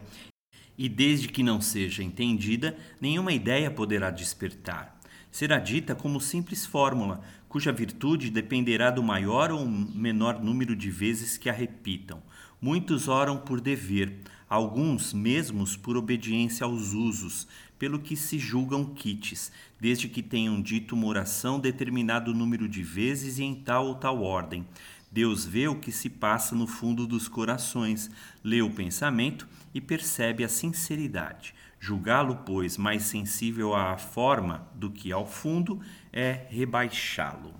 e 0.77 0.87
desde 0.87 1.27
que 1.27 1.43
não 1.43 1.59
seja 1.59 2.01
entendida, 2.01 2.77
nenhuma 3.01 3.33
ideia 3.33 3.69
poderá 3.69 4.09
despertar. 4.11 4.97
Será 5.29 5.59
dita 5.59 5.93
como 5.93 6.21
simples 6.21 6.65
fórmula, 6.65 7.19
cuja 7.49 7.73
virtude 7.73 8.29
dependerá 8.29 8.89
do 8.89 9.03
maior 9.03 9.51
ou 9.51 9.67
menor 9.67 10.41
número 10.41 10.73
de 10.73 10.89
vezes 10.89 11.37
que 11.37 11.49
a 11.49 11.53
repitam. 11.53 12.23
Muitos 12.61 13.07
oram 13.07 13.37
por 13.37 13.61
dever, 13.61 14.19
alguns 14.49 15.13
mesmos 15.13 15.77
por 15.77 15.95
obediência 15.95 16.65
aos 16.65 16.91
usos, 16.91 17.47
pelo 17.77 17.99
que 17.99 18.17
se 18.17 18.37
julgam 18.37 18.83
quites, 18.83 19.49
desde 19.79 20.09
que 20.09 20.21
tenham 20.21 20.61
dito 20.61 20.93
uma 20.93 21.07
oração 21.07 21.57
determinado 21.57 22.33
número 22.33 22.67
de 22.67 22.83
vezes 22.83 23.39
e 23.39 23.43
em 23.43 23.55
tal 23.55 23.87
ou 23.87 23.95
tal 23.95 24.21
ordem. 24.21 24.67
Deus 25.09 25.45
vê 25.45 25.69
o 25.69 25.79
que 25.79 25.91
se 25.91 26.09
passa 26.09 26.53
no 26.53 26.67
fundo 26.67 27.07
dos 27.07 27.29
corações, 27.29 28.11
lê 28.43 28.61
o 28.61 28.69
pensamento 28.69 29.47
e 29.73 29.79
percebe 29.79 30.43
a 30.43 30.49
sinceridade. 30.49 31.55
Julgá-lo, 31.79 32.43
pois, 32.45 32.77
mais 32.77 33.03
sensível 33.03 33.73
à 33.73 33.97
forma 33.97 34.67
do 34.75 34.91
que 34.91 35.13
ao 35.13 35.25
fundo 35.25 35.79
é 36.11 36.45
rebaixá-lo. 36.49 37.53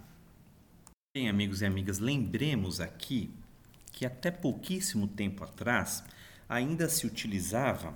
Bem, 1.16 1.30
amigos 1.30 1.62
e 1.62 1.66
amigas, 1.66 2.00
lembremos 2.00 2.82
aqui 2.82 3.32
que 4.00 4.06
até 4.06 4.32
pouquíssimo 4.32 5.10
tempo 5.10 5.44
atrás 5.44 6.06
ainda 6.48 6.88
se 6.88 7.06
utilizava 7.06 7.94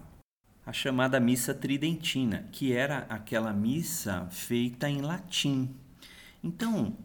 a 0.65 0.73
chamada 0.73 1.17
missa 1.17 1.53
tridentina, 1.53 2.49
que 2.51 2.73
era 2.73 3.05
aquela 3.07 3.53
missa 3.53 4.27
feita 4.29 4.89
em 4.89 4.99
latim, 4.99 5.73
então, 6.43 6.97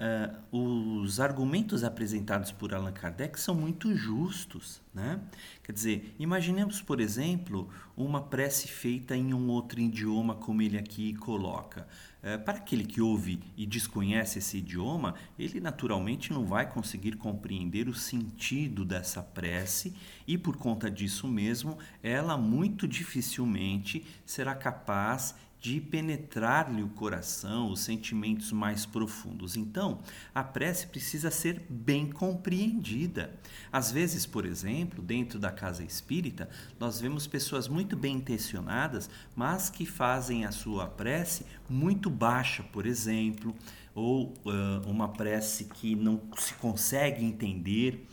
uh, 0.53 1.03
os 1.05 1.21
argumentos 1.21 1.85
apresentados 1.85 2.51
por 2.51 2.75
Allan 2.75 2.91
Kardec 2.91 3.39
são 3.39 3.55
muito 3.55 3.95
justos. 3.95 4.83
Né? 4.93 5.21
Quer 5.63 5.71
dizer, 5.71 6.15
imaginemos, 6.19 6.83
por 6.83 7.01
exemplo, 7.01 7.71
uma 7.97 8.21
prece 8.21 8.67
feita 8.67 9.17
em 9.17 9.33
um 9.33 9.49
outro 9.49 9.79
idioma, 9.79 10.35
como 10.35 10.61
ele 10.61 10.77
aqui 10.77 11.15
coloca. 11.15 11.87
Uh, 12.21 12.43
para 12.43 12.59
aquele 12.59 12.85
que 12.85 13.01
ouve 13.01 13.39
e 13.57 13.65
desconhece 13.65 14.41
esse 14.41 14.59
idioma, 14.59 15.15
ele 15.39 15.61
naturalmente 15.61 16.33
não 16.33 16.45
vai 16.45 16.69
conseguir 16.69 17.15
compreender 17.15 17.89
o 17.89 17.95
sentido 17.95 18.85
dessa 18.85 19.23
prece 19.23 19.95
e, 20.27 20.37
por 20.37 20.57
conta 20.57 20.91
disso 20.91 21.29
mesmo, 21.29 21.79
ela 22.03 22.37
muito 22.37 22.89
dificilmente 22.89 24.05
será 24.27 24.53
capaz 24.57 25.37
de 25.61 25.81
penetrar-lhe 25.81 26.83
o 26.83 26.89
coração, 26.89 27.71
os 27.71 27.81
sentimentos 27.81 28.53
mais 28.53 28.87
profundos. 28.87 29.57
Então, 29.57 29.99
a 30.35 30.43
prece 30.43 30.87
precisa 30.87 31.31
ser 31.31 31.63
bem 31.69 32.11
compreendida. 32.11 33.35
Às 33.73 33.91
vezes, 33.91 34.25
por 34.25 34.47
exemplo, 34.47 35.03
dentro 35.03 35.39
da 35.39 35.51
casa 35.51 35.83
espírita, 35.83 36.49
nós 36.79 37.01
vemos 37.01 37.27
pessoas 37.27 37.67
muito 37.67 37.97
bem 37.97 38.17
intencionadas, 38.17 39.11
mas 39.35 39.69
que 39.69 39.85
fazem 39.85 40.45
a 40.45 40.53
sua 40.53 40.87
prece 40.87 41.45
muito 41.69 42.09
baixa, 42.09 42.63
por 42.63 42.87
exemplo, 42.87 43.55
ou 43.95 44.33
uh, 44.45 44.89
uma 44.89 45.09
prece 45.09 45.65
que 45.65 45.97
não 45.97 46.21
se 46.37 46.55
consegue 46.55 47.25
entender 47.25 48.07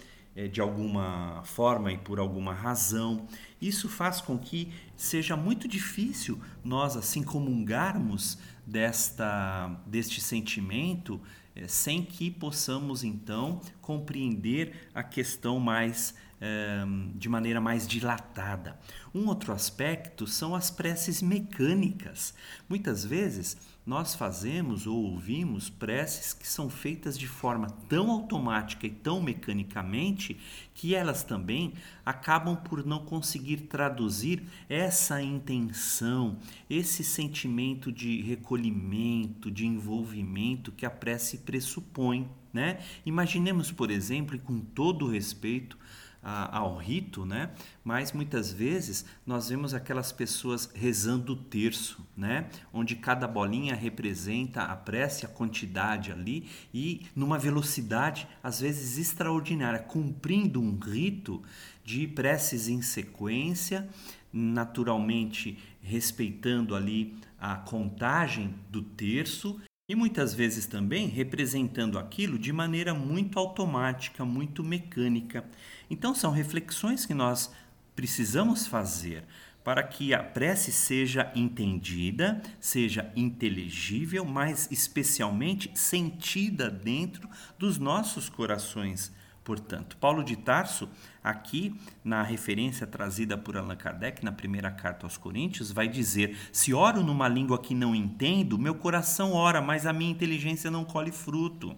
de 0.52 0.60
alguma 0.60 1.42
forma 1.46 1.92
e 1.92 1.98
por 1.98 2.20
alguma 2.20 2.54
razão. 2.54 3.26
Isso 3.62 3.88
faz 3.88 4.20
com 4.20 4.38
que 4.38 4.72
seja 4.96 5.38
muito 5.38 5.68
difícil 5.68 6.40
nós 6.64 6.98
assim 6.98 7.24
comungarmos 7.24 8.38
desta 8.66 9.68
deste 9.86 10.20
sentimento 10.20 11.22
é, 11.56 11.68
sem 11.68 12.04
que 12.04 12.30
possamos 12.30 13.04
então 13.04 13.62
compreender 13.82 14.90
a 14.94 15.02
questão 15.02 15.58
mais 15.58 16.14
é, 16.42 16.84
de 17.16 17.30
maneira 17.30 17.62
mais 17.62 17.88
dilatada. 17.88 18.78
Um 19.14 19.28
outro 19.28 19.54
aspecto 19.54 20.28
são 20.28 20.54
as 20.54 20.70
preces 20.70 21.22
mecânicas. 21.22 22.34
Muitas 22.68 23.06
vezes 23.06 23.56
nós 23.86 24.16
fazemos 24.16 24.88
ou 24.88 25.12
ouvimos 25.12 25.70
preces 25.70 26.34
que 26.34 26.48
são 26.48 26.70
feitas 26.70 27.18
de 27.18 27.28
forma 27.28 27.68
tão 27.88 28.10
automática 28.10 28.88
e 28.88 28.90
tão 28.90 29.22
mecanicamente 29.22 30.38
que 30.74 30.96
elas 30.96 31.24
também 31.24 31.74
acabam 32.04 32.56
por 32.56 32.84
não 32.84 33.06
conseguir 33.06 33.58
traduzir 33.68 34.44
essa 34.68 35.22
intenção, 35.22 36.38
esse 36.68 37.04
sentimento 37.04 37.92
de 37.92 38.22
recolhimento, 38.24 39.52
de 39.52 39.68
envolvimento 39.68 40.72
que 40.72 40.86
a 40.86 40.90
prece 40.90 41.40
pressupõe. 41.40 42.28
Né? 42.52 42.80
Imaginemos, 43.06 43.72
por 43.72 43.92
exemplo, 43.92 44.36
e 44.36 44.40
com 44.40 44.60
todo 44.60 45.08
respeito, 45.08 45.78
a, 46.26 46.58
ao 46.58 46.76
rito, 46.76 47.24
né? 47.24 47.52
Mas 47.84 48.12
muitas 48.12 48.52
vezes 48.52 49.06
nós 49.28 49.50
vemos 49.50 49.76
aquelas 49.76 50.12
pessoas 50.12 50.72
rezando 50.74 51.34
o 51.34 51.36
terço, 51.36 52.04
né? 52.18 52.50
Onde 52.74 52.96
cada 52.96 53.28
bolinha 53.28 53.76
representa 53.76 54.64
a 54.64 54.76
prece, 54.76 55.24
a 55.24 55.30
quantidade 55.30 56.12
ali 56.12 56.50
e 56.74 57.06
numa 57.16 57.38
velocidade 57.38 58.28
às 58.42 58.60
vezes 58.60 58.98
extraordinária, 58.98 59.80
cumprindo 59.80 60.60
um 60.60 60.80
rito 60.80 61.44
de 61.84 62.08
preces 62.08 62.68
em 62.68 62.82
sequência, 62.82 63.88
naturalmente 64.34 65.60
respeitando 65.80 66.76
ali 66.76 67.16
a 67.40 67.56
contagem 67.56 68.56
do 68.72 68.82
terço 68.82 69.62
e 69.88 69.96
muitas 69.96 70.34
vezes 70.34 70.66
também 70.66 71.08
representando 71.08 72.00
aquilo 72.00 72.40
de 72.40 72.52
maneira 72.52 72.94
muito 72.94 73.38
automática, 73.38 74.26
muito 74.26 74.64
mecânica. 74.64 75.46
Então, 75.90 76.16
são 76.16 76.32
reflexões 76.32 77.06
que 77.06 77.14
nós 77.14 77.52
precisamos 77.96 78.66
fazer 78.66 79.24
para 79.64 79.84
que 79.84 80.14
a 80.14 80.24
prece 80.24 80.72
seja 80.72 81.32
entendida, 81.36 82.42
seja 82.60 83.12
inteligível, 83.16 84.26
mas 84.26 84.68
especialmente 84.72 85.72
sentida 85.74 86.70
dentro 86.70 87.28
dos 87.58 87.78
nossos 87.78 88.30
corações 88.30 89.12
Portanto, 89.46 89.96
Paulo 89.98 90.24
de 90.24 90.36
Tarso, 90.36 90.90
aqui 91.26 91.76
na 92.04 92.22
referência 92.22 92.86
trazida 92.86 93.36
por 93.36 93.58
Allan 93.58 93.76
Kardec 93.76 94.24
na 94.24 94.32
primeira 94.32 94.70
carta 94.70 95.08
aos 95.08 95.18
Coríntios, 95.18 95.72
vai 95.72 95.88
dizer: 95.88 96.38
Se 96.52 96.72
oro 96.72 97.02
numa 97.02 97.28
língua 97.28 97.58
que 97.58 97.74
não 97.74 97.96
entendo, 97.96 98.60
meu 98.60 98.76
coração 98.76 99.34
ora, 99.34 99.60
mas 99.60 99.88
a 99.88 99.92
minha 99.92 100.12
inteligência 100.12 100.70
não 100.70 100.86
colhe 100.86 101.12
fruto. 101.12 101.76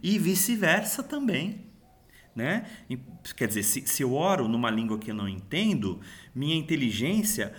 E 0.00 0.18
vice-versa 0.18 1.02
também. 1.02 1.66
Né? 2.36 2.66
Quer 3.36 3.48
dizer, 3.48 3.64
se, 3.64 3.84
se 3.84 4.02
eu 4.02 4.14
oro 4.14 4.46
numa 4.46 4.70
língua 4.70 4.96
que 4.96 5.10
eu 5.10 5.14
não 5.14 5.28
entendo, 5.28 6.00
minha 6.32 6.54
inteligência, 6.54 7.52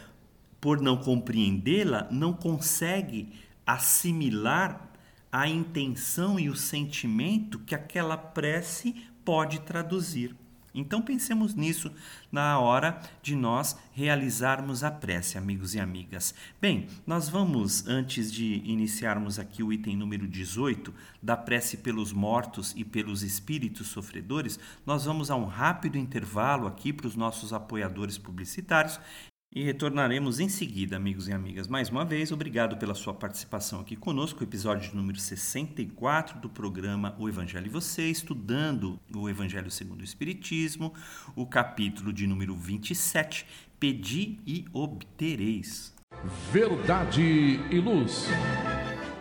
por 0.62 0.80
não 0.80 0.96
compreendê-la, 0.96 2.08
não 2.10 2.32
consegue 2.32 3.34
assimilar 3.68 4.90
a 5.30 5.50
intenção 5.50 6.40
e 6.40 6.50
o 6.50 6.56
sentimento 6.56 7.60
que 7.60 7.76
aquela 7.76 8.16
prece 8.16 8.96
pode 9.26 9.60
traduzir. 9.60 10.34
Então 10.80 11.02
pensemos 11.02 11.54
nisso 11.54 11.92
na 12.32 12.60
hora 12.60 13.02
de 13.22 13.36
nós 13.36 13.78
realizarmos 13.94 14.84
a 14.84 14.90
prece, 14.90 15.38
amigos 15.38 15.76
e 15.76 15.80
amigas. 15.80 16.34
Bem, 16.62 16.88
nós 17.06 17.28
vamos, 17.28 17.88
antes 17.88 18.32
de 18.32 18.62
iniciarmos 18.66 19.40
aqui 19.40 19.62
o 19.62 19.74
item 19.74 19.96
número 19.96 20.28
18, 20.28 20.94
da 21.22 21.36
prece 21.36 21.78
pelos 21.78 22.14
mortos 22.14 22.74
e 22.76 22.84
pelos 22.84 23.24
espíritos 23.24 23.88
sofredores, 23.88 24.60
nós 24.86 25.06
vamos 25.06 25.30
a 25.30 25.36
um 25.36 25.46
rápido 25.46 25.98
intervalo 25.98 26.68
aqui 26.68 26.94
para 26.94 27.08
os 27.08 27.16
nossos 27.16 27.52
apoiadores 27.54 28.18
publicitários 28.18 29.00
e 29.52 29.64
retornaremos 29.64 30.40
em 30.40 30.48
seguida, 30.48 30.96
amigos 30.96 31.28
e 31.28 31.34
amigas. 31.34 31.68
Mais 31.68 31.90
uma 31.90 32.06
vez, 32.06 32.32
obrigado 32.32 32.78
pela 32.78 32.94
sua 32.94 33.16
participação 33.16 33.80
aqui 33.80 33.96
conosco, 33.96 34.44
episódio 34.44 34.96
número 34.96 35.20
64 35.20 36.40
do 36.40 36.48
programa 36.48 37.16
O 37.18 37.28
Evangelho 37.28 37.66
e 37.66 37.70
Você, 37.70 38.04
estudando 38.04 39.00
o 39.14 39.28
Evangelho 39.28 39.72
segundo 39.72 40.02
o 40.02 40.04
Espiritismo, 40.04 40.94
o 41.36 41.48
capítulo 41.48 42.14
de 42.14 42.28
número 42.28 42.56
27, 42.56 43.46
Pedi 43.80 44.38
e 44.46 44.66
obtereis. 44.72 45.96
Verdade 46.52 47.24
e 47.72 47.80
luz. 47.80 48.28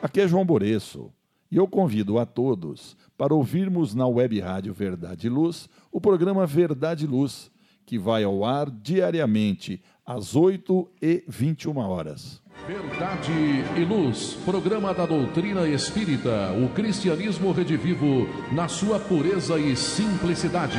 Aqui 0.02 0.20
é 0.20 0.28
João 0.28 0.44
Boreço. 0.44 1.10
E 1.50 1.56
eu 1.56 1.66
convido 1.66 2.18
a 2.18 2.26
todos 2.26 2.94
para 3.16 3.32
ouvirmos 3.32 3.94
na 3.94 4.06
Web 4.06 4.38
Rádio 4.40 4.74
Verdade 4.74 5.28
e 5.28 5.30
Luz 5.30 5.70
o 5.90 5.98
programa 5.98 6.46
Verdade 6.46 7.06
e 7.06 7.08
Luz, 7.08 7.50
que 7.86 7.98
vai 7.98 8.22
ao 8.22 8.44
ar 8.44 8.70
diariamente 8.70 9.82
às 10.08 10.34
8 10.34 10.88
e 11.02 11.22
21 11.28 11.76
horas. 11.76 12.40
Verdade 12.66 13.30
e 13.76 13.84
Luz, 13.84 14.38
programa 14.42 14.94
da 14.94 15.04
doutrina 15.04 15.68
espírita, 15.68 16.50
o 16.52 16.70
cristianismo 16.70 17.52
redivivo 17.52 18.26
na 18.50 18.68
sua 18.68 18.98
pureza 18.98 19.58
e 19.58 19.76
simplicidade. 19.76 20.78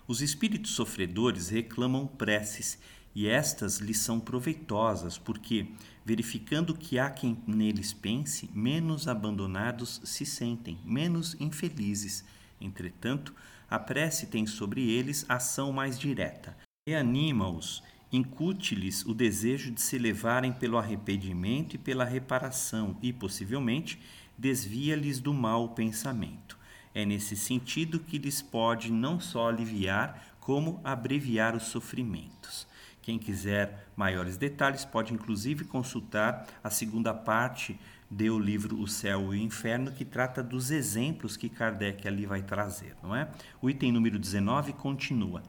os 0.06 0.22
espíritos 0.22 0.70
sofredores 0.70 1.48
reclamam 1.48 2.06
preces 2.06 2.78
e 3.16 3.26
estas 3.26 3.78
lhes 3.78 3.96
são 3.96 4.20
proveitosas, 4.20 5.16
porque, 5.16 5.68
verificando 6.04 6.74
que 6.74 6.98
há 6.98 7.08
quem 7.08 7.38
neles 7.46 7.94
pense, 7.94 8.50
menos 8.52 9.08
abandonados 9.08 10.02
se 10.04 10.26
sentem, 10.26 10.78
menos 10.84 11.34
infelizes. 11.40 12.22
Entretanto, 12.60 13.34
a 13.70 13.78
prece 13.78 14.26
tem 14.26 14.44
sobre 14.46 14.90
eles 14.90 15.24
ação 15.30 15.72
mais 15.72 15.98
direta. 15.98 16.54
Reanima-os, 16.86 17.82
incute-lhes 18.12 19.06
o 19.06 19.14
desejo 19.14 19.70
de 19.70 19.80
se 19.80 19.96
levarem 19.96 20.52
pelo 20.52 20.76
arrependimento 20.76 21.72
e 21.72 21.78
pela 21.78 22.04
reparação, 22.04 22.98
e, 23.00 23.14
possivelmente, 23.14 23.98
desvia-lhes 24.36 25.20
do 25.20 25.32
mau 25.32 25.70
pensamento. 25.70 26.58
É 26.94 27.06
nesse 27.06 27.34
sentido 27.34 27.98
que 27.98 28.18
lhes 28.18 28.42
pode 28.42 28.92
não 28.92 29.18
só 29.18 29.48
aliviar, 29.48 30.36
como 30.38 30.82
abreviar 30.84 31.56
os 31.56 31.62
sofrimentos. 31.62 32.66
Quem 33.06 33.20
quiser 33.20 33.86
maiores 33.94 34.36
detalhes 34.36 34.84
pode 34.84 35.14
inclusive 35.14 35.64
consultar 35.64 36.44
a 36.64 36.68
segunda 36.70 37.14
parte 37.14 37.78
do 38.10 38.36
livro 38.36 38.80
O 38.80 38.88
Céu 38.88 39.32
e 39.32 39.38
o 39.38 39.40
Inferno, 39.40 39.92
que 39.92 40.04
trata 40.04 40.42
dos 40.42 40.72
exemplos 40.72 41.36
que 41.36 41.48
Kardec 41.48 42.08
ali 42.08 42.26
vai 42.26 42.42
trazer, 42.42 42.96
não 43.00 43.14
é? 43.14 43.28
O 43.62 43.70
item 43.70 43.92
número 43.92 44.18
19 44.18 44.72
continua. 44.72 45.40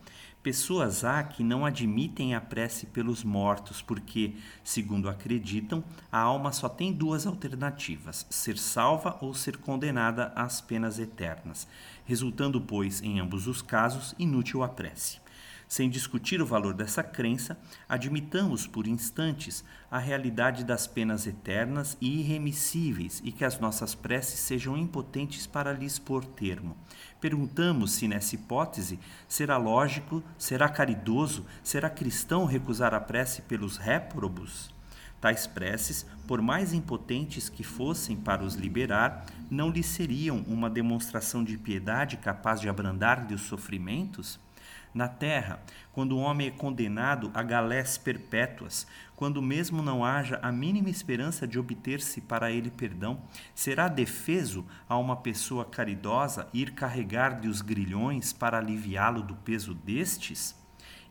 Pessoas 0.43 1.03
há 1.03 1.23
que 1.23 1.43
não 1.43 1.65
admitem 1.65 2.35
a 2.35 2.39
prece 2.39 2.85
pelos 2.85 3.23
mortos, 3.23 3.81
porque, 3.81 4.35
segundo 4.63 5.09
acreditam, 5.09 5.83
a 6.11 6.19
alma 6.19 6.51
só 6.51 6.69
tem 6.69 6.93
duas 6.93 7.25
alternativas: 7.25 8.27
ser 8.29 8.55
salva 8.59 9.17
ou 9.19 9.33
ser 9.33 9.57
condenada 9.57 10.31
às 10.35 10.61
penas 10.61 10.99
eternas, 10.99 11.67
resultando, 12.05 12.61
pois, 12.61 13.01
em 13.01 13.19
ambos 13.19 13.47
os 13.47 13.63
casos, 13.63 14.13
inútil 14.19 14.61
a 14.61 14.69
prece. 14.69 15.25
Sem 15.67 15.89
discutir 15.89 16.41
o 16.41 16.45
valor 16.45 16.73
dessa 16.73 17.03
crença, 17.03 17.59
admitamos 17.89 18.65
por 18.65 18.87
instantes 18.87 19.65
a 19.91 19.99
realidade 19.99 20.63
das 20.63 20.87
penas 20.87 21.27
eternas 21.27 21.97
e 21.99 22.21
irremissíveis 22.21 23.21
e 23.23 23.33
que 23.33 23.43
as 23.43 23.59
nossas 23.59 23.93
preces 23.93 24.39
sejam 24.39 24.77
impotentes 24.77 25.45
para 25.45 25.73
lhes 25.73 25.99
pôr 25.99 26.23
termo. 26.23 26.77
Perguntamos 27.19 27.91
se, 27.91 28.07
nessa 28.07 28.35
hipótese, 28.35 28.97
será 29.27 29.57
lógico, 29.57 30.23
será 30.37 30.69
caridoso, 30.69 31.45
será 31.61 31.89
cristão 31.89 32.45
recusar 32.45 32.93
a 32.93 33.01
prece 33.01 33.41
pelos 33.41 33.75
réprobos? 33.75 34.73
Tais 35.19 35.47
preces, 35.47 36.05
por 36.25 36.41
mais 36.41 36.71
impotentes 36.71 37.49
que 37.49 37.63
fossem 37.63 38.15
para 38.15 38.43
os 38.43 38.53
liberar, 38.53 39.25
não 39.49 39.69
lhes 39.69 39.87
seriam 39.87 40.45
uma 40.47 40.69
demonstração 40.69 41.43
de 41.43 41.57
piedade 41.57 42.15
capaz 42.17 42.61
de 42.61 42.69
abrandar-lhe 42.69 43.33
os 43.33 43.41
sofrimentos? 43.41 44.39
Na 44.97 45.07
terra, 45.07 45.61
quando 45.93 46.17
o 46.17 46.19
homem 46.19 46.47
é 46.47 46.51
condenado 46.51 47.29
a 47.33 47.43
galés 47.43 47.97
perpétuas, 47.97 48.87
quando 49.15 49.41
mesmo 49.41 49.81
não 49.81 50.03
haja 50.03 50.39
a 50.41 50.51
mínima 50.51 50.89
esperança 50.89 51.47
de 51.47 51.59
obter-se 51.59 52.19
para 52.19 52.51
ele 52.51 52.71
perdão, 52.71 53.21
será 53.53 53.87
defeso 53.87 54.65
a 54.89 54.97
uma 54.97 55.15
pessoa 55.15 55.63
caridosa 55.63 56.47
ir 56.51 56.71
carregar-lhe 56.71 57.47
os 57.47 57.61
grilhões 57.61 58.33
para 58.33 58.57
aliviá-lo 58.57 59.21
do 59.21 59.35
peso 59.35 59.75
destes? 59.75 60.55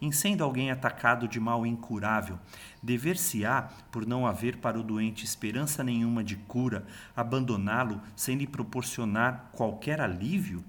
Em 0.03 0.13
sendo 0.13 0.45
alguém 0.45 0.71
atacado 0.71 1.27
de 1.27 1.41
mal 1.41 1.65
incurável, 1.65 2.39
dever-se-á, 2.83 3.63
por 3.91 4.05
não 4.05 4.27
haver 4.27 4.59
para 4.59 4.79
o 4.79 4.83
doente 4.83 5.25
esperança 5.25 5.83
nenhuma 5.83 6.23
de 6.23 6.37
cura, 6.37 6.85
abandoná-lo 7.17 8.03
sem 8.15 8.37
lhe 8.37 8.47
proporcionar 8.47 9.51
qualquer 9.53 10.01
alívio? 10.01 10.63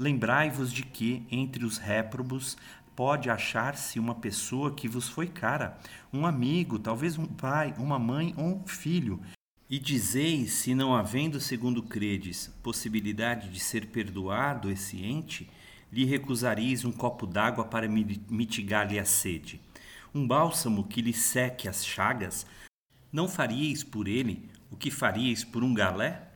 Lembrai-vos 0.00 0.72
de 0.72 0.82
que, 0.82 1.26
entre 1.30 1.62
os 1.62 1.76
réprobos, 1.76 2.56
pode 2.96 3.28
achar-se 3.28 4.00
uma 4.00 4.14
pessoa 4.14 4.74
que 4.74 4.88
vos 4.88 5.10
foi 5.10 5.26
cara, 5.26 5.78
um 6.10 6.24
amigo, 6.24 6.78
talvez 6.78 7.18
um 7.18 7.26
pai, 7.26 7.74
uma 7.76 7.98
mãe 7.98 8.32
ou 8.38 8.46
um 8.46 8.66
filho. 8.66 9.20
E 9.68 9.78
dizeis, 9.78 10.54
se 10.54 10.74
não 10.74 10.94
havendo, 10.94 11.38
segundo 11.38 11.82
credes, 11.82 12.50
possibilidade 12.62 13.50
de 13.50 13.60
ser 13.60 13.88
perdoado 13.88 14.70
esse 14.70 15.04
ente, 15.04 15.50
lhe 15.92 16.06
recusareis 16.06 16.82
um 16.86 16.92
copo 16.92 17.26
d'água 17.26 17.66
para 17.66 17.86
mitigar-lhe 17.86 18.98
a 18.98 19.04
sede. 19.04 19.60
Um 20.14 20.26
bálsamo 20.26 20.84
que 20.84 21.02
lhe 21.02 21.12
seque 21.12 21.68
as 21.68 21.84
chagas, 21.84 22.46
não 23.12 23.28
faríeis 23.28 23.84
por 23.84 24.08
ele 24.08 24.48
o 24.70 24.76
que 24.76 24.90
faríeis 24.90 25.44
por 25.44 25.62
um 25.62 25.74
galé? 25.74 26.29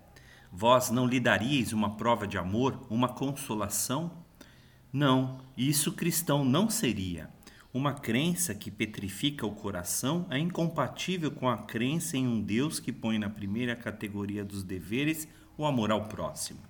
Vós 0.57 0.89
não 0.89 1.05
lhe 1.05 1.19
daríeis 1.19 1.73
uma 1.73 1.97
prova 1.97 2.29
de 2.29 2.39
amor, 2.39 2.87
uma 2.89 3.09
consolação? 3.09 4.13
Não, 4.93 5.41
isso 5.57 5.91
cristão 5.91 6.45
não 6.45 6.71
seria. 6.71 7.29
Uma 7.73 7.93
crença 7.93 8.55
que 8.55 8.71
petrifica 8.71 9.45
o 9.45 9.51
coração 9.51 10.29
é 10.31 10.39
incompatível 10.39 11.33
com 11.33 11.49
a 11.49 11.59
crença 11.59 12.17
em 12.17 12.29
um 12.29 12.41
Deus 12.41 12.79
que 12.79 12.93
põe 12.93 13.19
na 13.19 13.29
primeira 13.29 13.75
categoria 13.75 14.45
dos 14.45 14.63
deveres 14.63 15.27
o 15.59 15.67
amor 15.67 15.91
ao 15.91 16.05
próximo. 16.05 16.61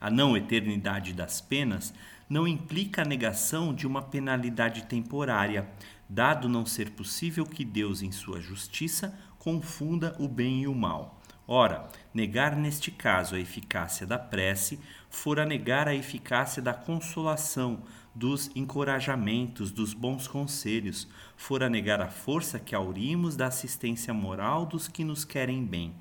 A 0.00 0.10
não 0.10 0.36
eternidade 0.36 1.12
das 1.12 1.40
penas 1.40 1.94
não 2.28 2.48
implica 2.48 3.02
a 3.02 3.04
negação 3.04 3.72
de 3.72 3.86
uma 3.86 4.02
penalidade 4.02 4.82
temporária, 4.86 5.68
dado 6.08 6.48
não 6.48 6.66
ser 6.66 6.90
possível 6.90 7.46
que 7.46 7.64
Deus, 7.64 8.02
em 8.02 8.10
sua 8.10 8.40
justiça, 8.40 9.16
confunda 9.38 10.16
o 10.18 10.26
bem 10.26 10.62
e 10.62 10.66
o 10.66 10.74
mal. 10.74 11.22
Ora, 11.46 11.88
negar 12.14 12.56
neste 12.56 12.90
caso 12.90 13.34
a 13.34 13.40
eficácia 13.40 14.06
da 14.06 14.18
prece 14.18 14.78
fora 15.08 15.44
negar 15.44 15.86
a 15.88 15.94
eficácia 15.94 16.62
da 16.62 16.72
consolação, 16.72 17.82
dos 18.14 18.50
encorajamentos, 18.54 19.70
dos 19.70 19.94
bons 19.94 20.26
conselhos, 20.26 21.08
fora 21.36 21.68
negar 21.68 22.00
a 22.00 22.08
força 22.08 22.58
que 22.58 22.74
aurimos 22.74 23.36
da 23.36 23.46
assistência 23.46 24.12
moral 24.12 24.66
dos 24.66 24.88
que 24.88 25.04
nos 25.04 25.24
querem 25.24 25.64
bem. 25.64 25.94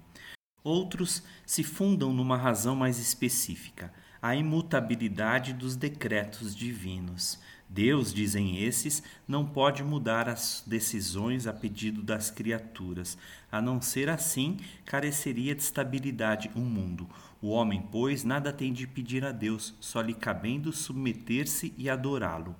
Outros 0.64 1.24
se 1.46 1.64
fundam 1.64 2.14
numa 2.14 2.38
razão 2.38 2.76
mais 2.76 3.00
específica, 3.00 3.94
a 4.22 4.36
imutabilidade 4.36 5.54
dos 5.54 5.76
decretos 5.76 6.56
divinos. 6.56 7.40
Deus, 7.74 8.14
dizem 8.14 8.62
esses, 8.62 9.02
não 9.26 9.46
pode 9.46 9.82
mudar 9.82 10.28
as 10.28 10.62
decisões 10.68 11.48
a 11.48 11.54
pedido 11.54 12.04
das 12.04 12.30
criaturas. 12.30 13.18
A 13.50 13.62
não 13.62 13.82
ser 13.82 14.10
assim, 14.10 14.58
careceria 14.86 15.56
de 15.56 15.62
estabilidade 15.62 16.52
o 16.54 16.60
um 16.60 16.66
mundo. 16.66 17.10
O 17.42 17.48
homem, 17.48 17.82
pois, 17.90 18.26
nada 18.26 18.52
tem 18.52 18.74
de 18.74 18.86
pedir 18.86 19.24
a 19.24 19.32
Deus, 19.32 19.74
só 19.80 20.02
lhe 20.02 20.14
cabendo 20.14 20.74
submeter-se 20.74 21.74
e 21.78 21.90
adorá-lo. 21.90 22.58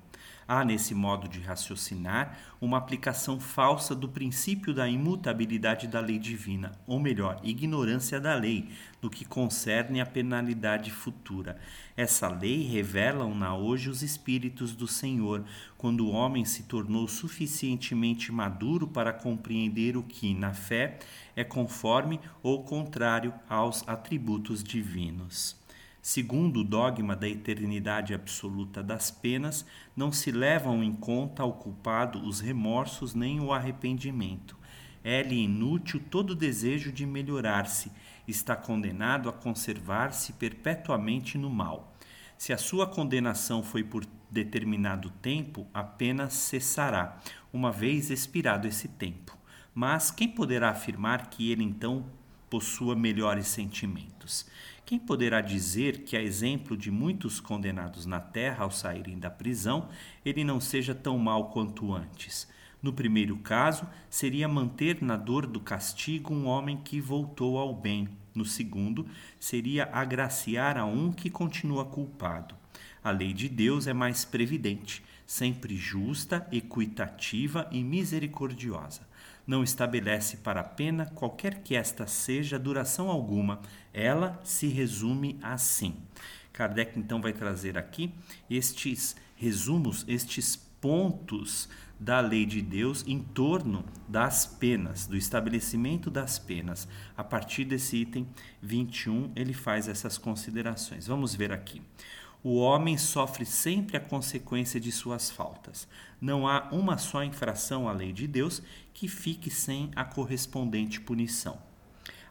Há 0.48 0.64
nesse 0.64 0.94
modo 0.94 1.28
de 1.28 1.40
raciocinar 1.40 2.38
uma 2.60 2.78
aplicação 2.78 3.38
falsa 3.38 3.94
do 3.94 4.08
princípio 4.08 4.74
da 4.74 4.88
imutabilidade 4.88 5.86
da 5.86 6.00
lei 6.00 6.18
divina, 6.18 6.72
ou 6.86 6.98
melhor, 6.98 7.38
ignorância 7.44 8.20
da 8.20 8.34
lei, 8.34 8.68
no 9.00 9.10
que 9.10 9.24
concerne 9.24 10.00
à 10.00 10.06
penalidade 10.06 10.90
futura. 10.90 11.58
Essa 11.94 12.26
lei 12.26 12.62
revelam-na 12.62 13.54
hoje 13.54 13.90
os 13.90 14.02
Espíritos 14.02 14.74
do 14.74 14.88
Senhor, 14.88 15.44
quando 15.76 16.06
o 16.06 16.10
homem 16.10 16.42
se 16.42 16.62
tornou 16.62 17.06
suficientemente 17.06 18.32
maduro 18.32 18.88
para 18.88 19.12
compreender 19.12 19.94
o 19.96 20.02
que, 20.02 20.32
na 20.32 20.54
fé, 20.54 20.98
é 21.36 21.44
conforme 21.44 22.18
ou 22.42 22.64
contrário 22.64 23.34
aos 23.46 23.86
atributos 23.86 24.64
divinos. 24.64 25.60
Segundo 26.00 26.60
o 26.60 26.64
dogma 26.64 27.14
da 27.14 27.28
eternidade 27.28 28.14
absoluta 28.14 28.82
das 28.82 29.10
penas, 29.10 29.64
não 29.94 30.10
se 30.10 30.32
levam 30.32 30.82
em 30.82 30.94
conta 30.94 31.42
ao 31.42 31.52
culpado 31.52 32.26
os 32.26 32.40
remorsos 32.40 33.14
nem 33.14 33.38
o 33.38 33.52
arrependimento. 33.52 34.56
É-lhe 35.04 35.44
inútil 35.44 36.00
todo 36.10 36.34
desejo 36.34 36.90
de 36.90 37.04
melhorar-se, 37.04 37.92
está 38.26 38.54
condenado 38.54 39.28
a 39.28 39.32
conservar-se 39.32 40.32
perpetuamente 40.34 41.36
no 41.36 41.50
mal. 41.50 41.94
Se 42.38 42.52
a 42.52 42.58
sua 42.58 42.86
condenação 42.86 43.62
foi 43.62 43.84
por 43.84 44.04
determinado 44.30 45.10
tempo, 45.10 45.66
a 45.72 45.84
pena 45.84 46.28
cessará, 46.30 47.20
uma 47.52 47.70
vez 47.70 48.10
expirado 48.10 48.66
esse 48.66 48.88
tempo. 48.88 49.36
Mas 49.74 50.10
quem 50.10 50.28
poderá 50.28 50.70
afirmar 50.70 51.28
que 51.28 51.50
ele 51.50 51.62
então 51.62 52.06
possua 52.50 52.96
melhores 52.96 53.46
sentimentos? 53.46 54.46
Quem 54.84 54.98
poderá 54.98 55.40
dizer 55.40 56.02
que, 56.04 56.16
a 56.16 56.22
exemplo 56.22 56.76
de 56.76 56.90
muitos 56.90 57.40
condenados 57.40 58.04
na 58.04 58.20
terra 58.20 58.64
ao 58.64 58.70
saírem 58.70 59.18
da 59.18 59.30
prisão, 59.30 59.88
ele 60.24 60.44
não 60.44 60.60
seja 60.60 60.94
tão 60.94 61.18
mau 61.18 61.50
quanto 61.50 61.94
antes? 61.94 62.48
No 62.82 62.92
primeiro 62.92 63.36
caso, 63.36 63.86
seria 64.10 64.48
manter 64.48 65.00
na 65.00 65.16
dor 65.16 65.46
do 65.46 65.60
castigo 65.60 66.34
um 66.34 66.46
homem 66.46 66.76
que 66.76 67.00
voltou 67.00 67.56
ao 67.58 67.74
bem. 67.74 68.08
No 68.34 68.44
segundo, 68.44 69.06
seria 69.38 69.88
agraciar 69.92 70.76
a 70.76 70.84
um 70.84 71.12
que 71.12 71.30
continua 71.30 71.84
culpado. 71.84 72.54
A 73.04 73.10
lei 73.10 73.32
de 73.32 73.48
Deus 73.48 73.86
é 73.86 73.92
mais 73.92 74.24
previdente, 74.24 75.02
sempre 75.26 75.76
justa, 75.76 76.46
equitativa 76.50 77.68
e 77.70 77.84
misericordiosa 77.84 79.12
não 79.46 79.62
estabelece 79.62 80.38
para 80.38 80.60
a 80.60 80.64
pena, 80.64 81.06
qualquer 81.06 81.62
que 81.62 81.74
esta 81.74 82.06
seja, 82.06 82.58
duração 82.58 83.08
alguma. 83.08 83.60
Ela 83.92 84.40
se 84.44 84.66
resume 84.68 85.38
assim. 85.42 85.96
Kardec 86.52 86.98
então 86.98 87.20
vai 87.20 87.32
trazer 87.32 87.78
aqui 87.78 88.12
estes 88.48 89.16
resumos, 89.36 90.04
estes 90.06 90.56
pontos 90.80 91.68
da 92.02 92.18
lei 92.18 92.44
de 92.44 92.60
Deus 92.60 93.04
em 93.06 93.20
torno 93.20 93.84
das 94.08 94.44
penas, 94.44 95.06
do 95.06 95.16
estabelecimento 95.16 96.10
das 96.10 96.36
penas. 96.36 96.88
A 97.16 97.22
partir 97.22 97.64
desse 97.64 97.96
item 97.96 98.26
21, 98.60 99.30
ele 99.36 99.52
faz 99.52 99.86
essas 99.86 100.18
considerações. 100.18 101.06
Vamos 101.06 101.32
ver 101.32 101.52
aqui. 101.52 101.80
O 102.42 102.56
homem 102.56 102.98
sofre 102.98 103.46
sempre 103.46 103.96
a 103.96 104.00
consequência 104.00 104.80
de 104.80 104.90
suas 104.90 105.30
faltas. 105.30 105.86
Não 106.20 106.48
há 106.48 106.68
uma 106.72 106.98
só 106.98 107.22
infração 107.22 107.88
à 107.88 107.92
lei 107.92 108.12
de 108.12 108.26
Deus 108.26 108.60
que 108.92 109.06
fique 109.06 109.48
sem 109.48 109.92
a 109.94 110.04
correspondente 110.04 111.00
punição. 111.00 111.56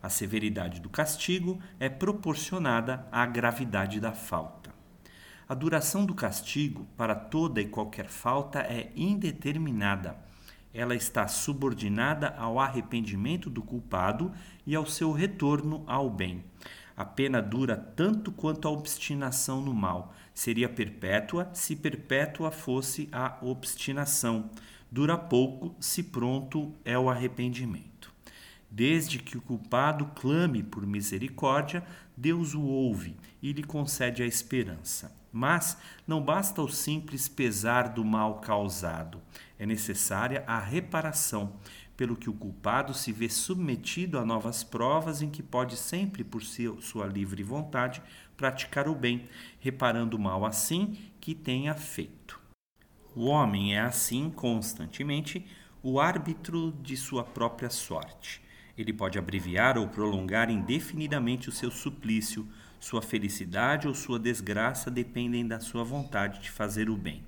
A 0.04 0.10
severidade 0.10 0.82
do 0.82 0.90
castigo 0.90 1.62
é 1.80 1.88
proporcionada 1.88 3.08
à 3.10 3.26
gravidade 3.26 4.02
da 4.02 4.12
falta. 4.12 4.61
A 5.52 5.54
duração 5.54 6.06
do 6.06 6.16
castigo 6.16 6.88
para 6.96 7.14
toda 7.14 7.60
e 7.60 7.68
qualquer 7.68 8.08
falta 8.08 8.60
é 8.60 8.90
indeterminada. 8.96 10.16
Ela 10.74 10.96
está 10.96 11.28
subordinada 11.28 12.30
ao 12.38 12.58
arrependimento 12.58 13.50
do 13.50 13.62
culpado 13.62 14.32
e 14.66 14.74
ao 14.74 14.86
seu 14.86 15.12
retorno 15.12 15.84
ao 15.86 16.10
bem. 16.10 16.42
A 16.96 17.04
pena 17.04 17.42
dura 17.42 17.76
tanto 17.76 18.32
quanto 18.32 18.66
a 18.66 18.72
obstinação 18.72 19.60
no 19.60 19.74
mal. 19.74 20.14
Seria 20.34 20.70
perpétua 20.70 21.50
se 21.54 21.76
perpétua 21.76 22.50
fosse 22.50 23.10
a 23.12 23.38
obstinação. 23.42 24.50
Dura 24.90 25.18
pouco 25.18 25.76
se 25.82 26.02
pronto 26.02 26.74
é 26.86 26.98
o 26.98 27.10
arrependimento. 27.10 28.10
Desde 28.70 29.20
que 29.20 29.38
o 29.38 29.42
culpado 29.42 30.06
clame 30.16 30.64
por 30.64 30.88
misericórdia, 30.88 31.84
Deus 32.16 32.54
o 32.54 32.62
ouve 32.62 33.18
e 33.44 33.52
lhe 33.52 33.64
concede 33.64 34.24
a 34.24 34.26
esperança. 34.26 35.20
Mas 35.32 35.78
não 36.06 36.22
basta 36.22 36.62
o 36.62 36.70
simples 36.70 37.28
pesar 37.28 37.90
do 37.90 38.04
mal 38.04 38.42
causado, 38.42 39.22
é 39.58 39.66
necessária 39.66 40.44
a 40.46 40.60
reparação 40.60 41.54
pelo 41.96 42.16
que 42.16 42.30
o 42.30 42.34
culpado 42.34 42.94
se 42.94 43.12
vê 43.12 43.30
submetido 43.30 44.18
a 44.18 44.26
novas 44.26 44.64
provas 44.64 45.22
em 45.22 45.30
que 45.30 45.44
pode 45.44 45.78
sempre, 45.78 46.24
por 46.24 46.42
sua 46.42 47.06
livre 47.06 47.44
vontade, 47.44 48.02
praticar 48.36 48.88
o 48.88 48.96
bem, 48.96 49.30
reparando 49.60 50.18
o 50.18 50.20
mal 50.20 50.44
assim 50.44 50.98
que 51.20 51.36
tenha 51.36 51.76
feito. 51.76 52.40
O 53.16 53.26
homem 53.26 53.76
é 53.76 53.82
assim 53.82 54.32
constantemente 54.32 55.46
o 55.84 56.00
árbitro 56.00 56.72
de 56.82 56.98
sua 56.98 57.24
própria 57.24 57.70
sorte. 57.70 58.42
Ele 58.76 58.92
pode 58.92 59.20
abreviar 59.20 59.78
ou 59.78 59.88
prolongar 59.88 60.50
indefinidamente 60.50 61.50
o 61.50 61.52
seu 61.52 61.70
suplício, 61.70 62.48
sua 62.82 63.02
felicidade 63.02 63.88
ou 63.88 63.94
sua 63.94 64.20
desgraça 64.20 64.92
dependem 64.92 65.48
da 65.48 65.62
sua 65.62 65.86
vontade 65.86 66.42
de 66.42 66.52
fazer 66.52 66.90
o 66.90 66.98
bem. 66.98 67.24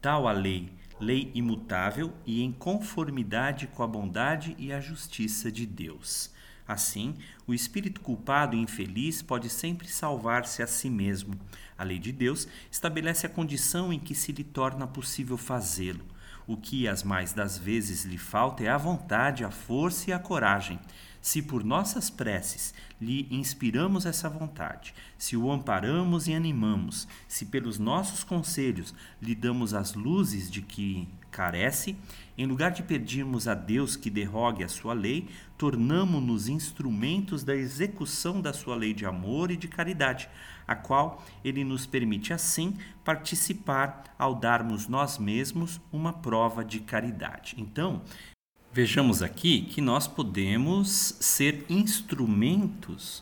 Tal 0.00 0.26
a 0.26 0.32
lei 0.32 0.72
lei 1.00 1.30
imutável 1.34 2.12
e 2.26 2.42
em 2.42 2.52
conformidade 2.52 3.66
com 3.68 3.82
a 3.82 3.86
bondade 3.86 4.54
e 4.58 4.70
a 4.70 4.80
justiça 4.80 5.50
de 5.50 5.64
Deus. 5.64 6.30
Assim, 6.68 7.16
o 7.46 7.54
espírito 7.54 8.00
culpado 8.00 8.54
e 8.54 8.60
infeliz 8.60 9.22
pode 9.22 9.48
sempre 9.48 9.88
salvar-se 9.88 10.62
a 10.62 10.66
si 10.66 10.90
mesmo. 10.90 11.34
A 11.76 11.82
lei 11.82 11.98
de 11.98 12.12
Deus 12.12 12.46
estabelece 12.70 13.26
a 13.26 13.30
condição 13.30 13.92
em 13.92 13.98
que 13.98 14.14
se 14.14 14.30
lhe 14.30 14.44
torna 14.44 14.86
possível 14.86 15.36
fazê-lo. 15.36 16.04
O 16.46 16.56
que 16.56 16.86
as 16.86 17.02
mais 17.02 17.32
das 17.32 17.56
vezes 17.56 18.04
lhe 18.04 18.18
falta 18.18 18.62
é 18.62 18.68
a 18.68 18.76
vontade, 18.76 19.42
a 19.42 19.50
força 19.50 20.10
e 20.10 20.12
a 20.12 20.18
coragem. 20.18 20.78
Se 21.20 21.42
por 21.42 21.64
nossas 21.64 22.08
preces 22.08 22.72
lhe 23.00 23.26
inspiramos 23.30 24.04
essa 24.04 24.28
vontade, 24.28 24.94
se 25.16 25.36
o 25.36 25.50
amparamos 25.50 26.28
e 26.28 26.34
animamos, 26.34 27.08
se 27.26 27.46
pelos 27.46 27.78
nossos 27.78 28.22
conselhos 28.22 28.94
lhe 29.20 29.34
damos 29.34 29.72
as 29.72 29.94
luzes 29.94 30.50
de 30.50 30.60
que 30.60 31.08
carece, 31.30 31.96
em 32.36 32.46
lugar 32.46 32.72
de 32.72 32.82
pedirmos 32.82 33.46
a 33.46 33.54
Deus 33.54 33.96
que 33.96 34.10
derrogue 34.10 34.64
a 34.64 34.68
sua 34.68 34.92
lei, 34.92 35.28
tornamo-nos 35.56 36.48
instrumentos 36.48 37.44
da 37.44 37.54
execução 37.54 38.40
da 38.40 38.52
sua 38.52 38.74
lei 38.74 38.92
de 38.92 39.06
amor 39.06 39.50
e 39.50 39.56
de 39.56 39.68
caridade, 39.68 40.28
a 40.66 40.74
qual 40.74 41.24
ele 41.44 41.64
nos 41.64 41.86
permite 41.86 42.32
assim 42.32 42.76
participar 43.04 44.04
ao 44.18 44.34
darmos 44.34 44.88
nós 44.88 45.18
mesmos 45.18 45.80
uma 45.92 46.12
prova 46.12 46.64
de 46.64 46.80
caridade. 46.80 47.54
Então, 47.58 48.02
Vejamos 48.72 49.20
aqui 49.20 49.62
que 49.62 49.80
nós 49.80 50.06
podemos 50.06 51.16
ser 51.18 51.66
instrumentos 51.68 53.20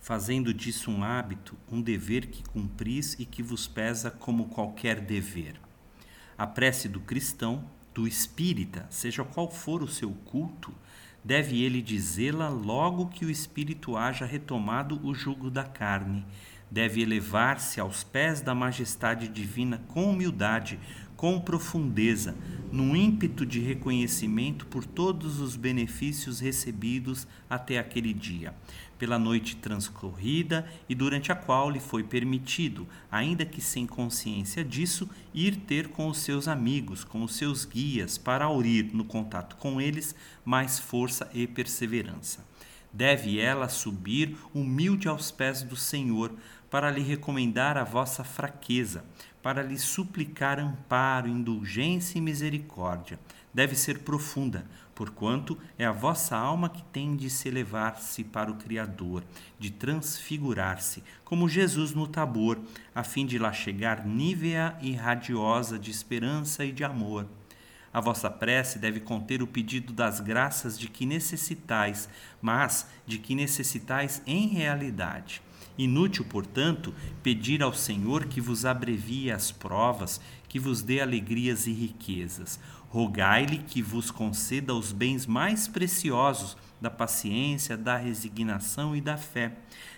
fazendo 0.00 0.54
disso 0.54 0.90
um 0.90 1.04
hábito, 1.04 1.54
um 1.70 1.82
dever 1.82 2.28
que 2.28 2.42
cumpris 2.44 3.14
e 3.18 3.26
que 3.26 3.42
vos 3.42 3.66
pesa 3.66 4.10
como 4.10 4.46
qualquer 4.46 5.02
dever. 5.02 5.60
A 6.38 6.46
prece 6.46 6.88
do 6.88 6.98
cristão, 6.98 7.62
do 7.92 8.08
espírita, 8.08 8.86
seja 8.88 9.22
qual 9.22 9.50
for 9.50 9.82
o 9.82 9.86
seu 9.86 10.12
culto, 10.24 10.72
deve 11.22 11.62
ele 11.62 11.82
dizê-la 11.82 12.48
logo 12.48 13.08
que 13.08 13.26
o 13.26 13.30
espírito 13.30 13.98
haja 13.98 14.24
retomado 14.24 14.98
o 15.06 15.14
jugo 15.14 15.50
da 15.50 15.64
carne. 15.64 16.24
Deve 16.70 17.02
elevar-se 17.02 17.78
aos 17.78 18.02
pés 18.02 18.40
da 18.40 18.54
majestade 18.54 19.28
divina 19.28 19.82
com 19.88 20.10
humildade, 20.10 20.80
com 21.24 21.40
profundeza, 21.40 22.36
num 22.70 22.94
ímpeto 22.94 23.46
de 23.46 23.58
reconhecimento 23.58 24.66
por 24.66 24.84
todos 24.84 25.40
os 25.40 25.56
benefícios 25.56 26.38
recebidos 26.38 27.26
até 27.48 27.78
aquele 27.78 28.12
dia, 28.12 28.54
pela 28.98 29.18
noite 29.18 29.56
transcorrida 29.56 30.70
e 30.86 30.94
durante 30.94 31.32
a 31.32 31.34
qual 31.34 31.70
lhe 31.70 31.80
foi 31.80 32.04
permitido, 32.04 32.86
ainda 33.10 33.46
que 33.46 33.62
sem 33.62 33.86
consciência 33.86 34.62
disso, 34.62 35.08
ir 35.32 35.56
ter 35.56 35.88
com 35.88 36.08
os 36.08 36.18
seus 36.18 36.46
amigos, 36.46 37.04
com 37.04 37.22
os 37.22 37.36
seus 37.36 37.64
guias, 37.64 38.18
para 38.18 38.44
aurir 38.44 38.90
no 38.92 39.06
contato 39.06 39.56
com 39.56 39.80
eles 39.80 40.14
mais 40.44 40.78
força 40.78 41.30
e 41.32 41.46
perseverança. 41.46 42.46
Deve 42.92 43.40
ela 43.40 43.70
subir 43.70 44.36
humilde 44.52 45.08
aos 45.08 45.30
pés 45.30 45.62
do 45.62 45.74
Senhor, 45.74 46.34
para 46.70 46.90
lhe 46.90 47.02
recomendar 47.02 47.78
a 47.78 47.84
vossa 47.84 48.24
fraqueza, 48.24 49.04
para 49.44 49.62
lhe 49.62 49.78
suplicar 49.78 50.58
amparo, 50.58 51.28
indulgência 51.28 52.16
e 52.16 52.20
misericórdia. 52.22 53.20
Deve 53.52 53.76
ser 53.76 53.98
profunda, 53.98 54.64
porquanto 54.94 55.58
é 55.78 55.84
a 55.84 55.92
vossa 55.92 56.34
alma 56.34 56.70
que 56.70 56.82
tem 56.84 57.14
de 57.14 57.28
se 57.28 57.46
elevar-se 57.48 58.24
para 58.24 58.50
o 58.50 58.54
Criador, 58.54 59.22
de 59.58 59.70
transfigurar-se, 59.70 61.04
como 61.26 61.46
Jesus 61.46 61.92
no 61.92 62.06
Tabor, 62.06 62.58
a 62.94 63.04
fim 63.04 63.26
de 63.26 63.38
lá 63.38 63.52
chegar 63.52 64.06
nívea 64.06 64.78
e 64.80 64.94
radiosa 64.94 65.78
de 65.78 65.90
esperança 65.90 66.64
e 66.64 66.72
de 66.72 66.82
amor. 66.82 67.28
A 67.92 68.00
vossa 68.00 68.30
prece 68.30 68.78
deve 68.78 68.98
conter 68.98 69.42
o 69.42 69.46
pedido 69.46 69.92
das 69.92 70.20
graças 70.20 70.78
de 70.78 70.88
que 70.88 71.04
necessitais, 71.04 72.08
mas 72.40 72.88
de 73.06 73.18
que 73.18 73.34
necessitais 73.34 74.22
em 74.26 74.48
realidade 74.48 75.42
Inútil, 75.76 76.24
portanto, 76.24 76.94
pedir 77.22 77.62
ao 77.62 77.74
Senhor 77.74 78.26
que 78.26 78.40
vos 78.40 78.64
abrevie 78.64 79.30
as 79.30 79.50
provas, 79.50 80.20
que 80.48 80.58
vos 80.60 80.82
dê 80.82 81.00
alegrias 81.00 81.66
e 81.66 81.72
riquezas. 81.72 82.60
Rogai-lhe 82.88 83.58
que 83.58 83.82
vos 83.82 84.08
conceda 84.10 84.72
os 84.72 84.92
bens 84.92 85.26
mais 85.26 85.66
preciosos 85.66 86.56
da 86.80 86.90
paciência, 86.90 87.76
da 87.76 87.96
resignação 87.96 88.94
e 88.94 89.00
da 89.00 89.16
fé. 89.16 89.56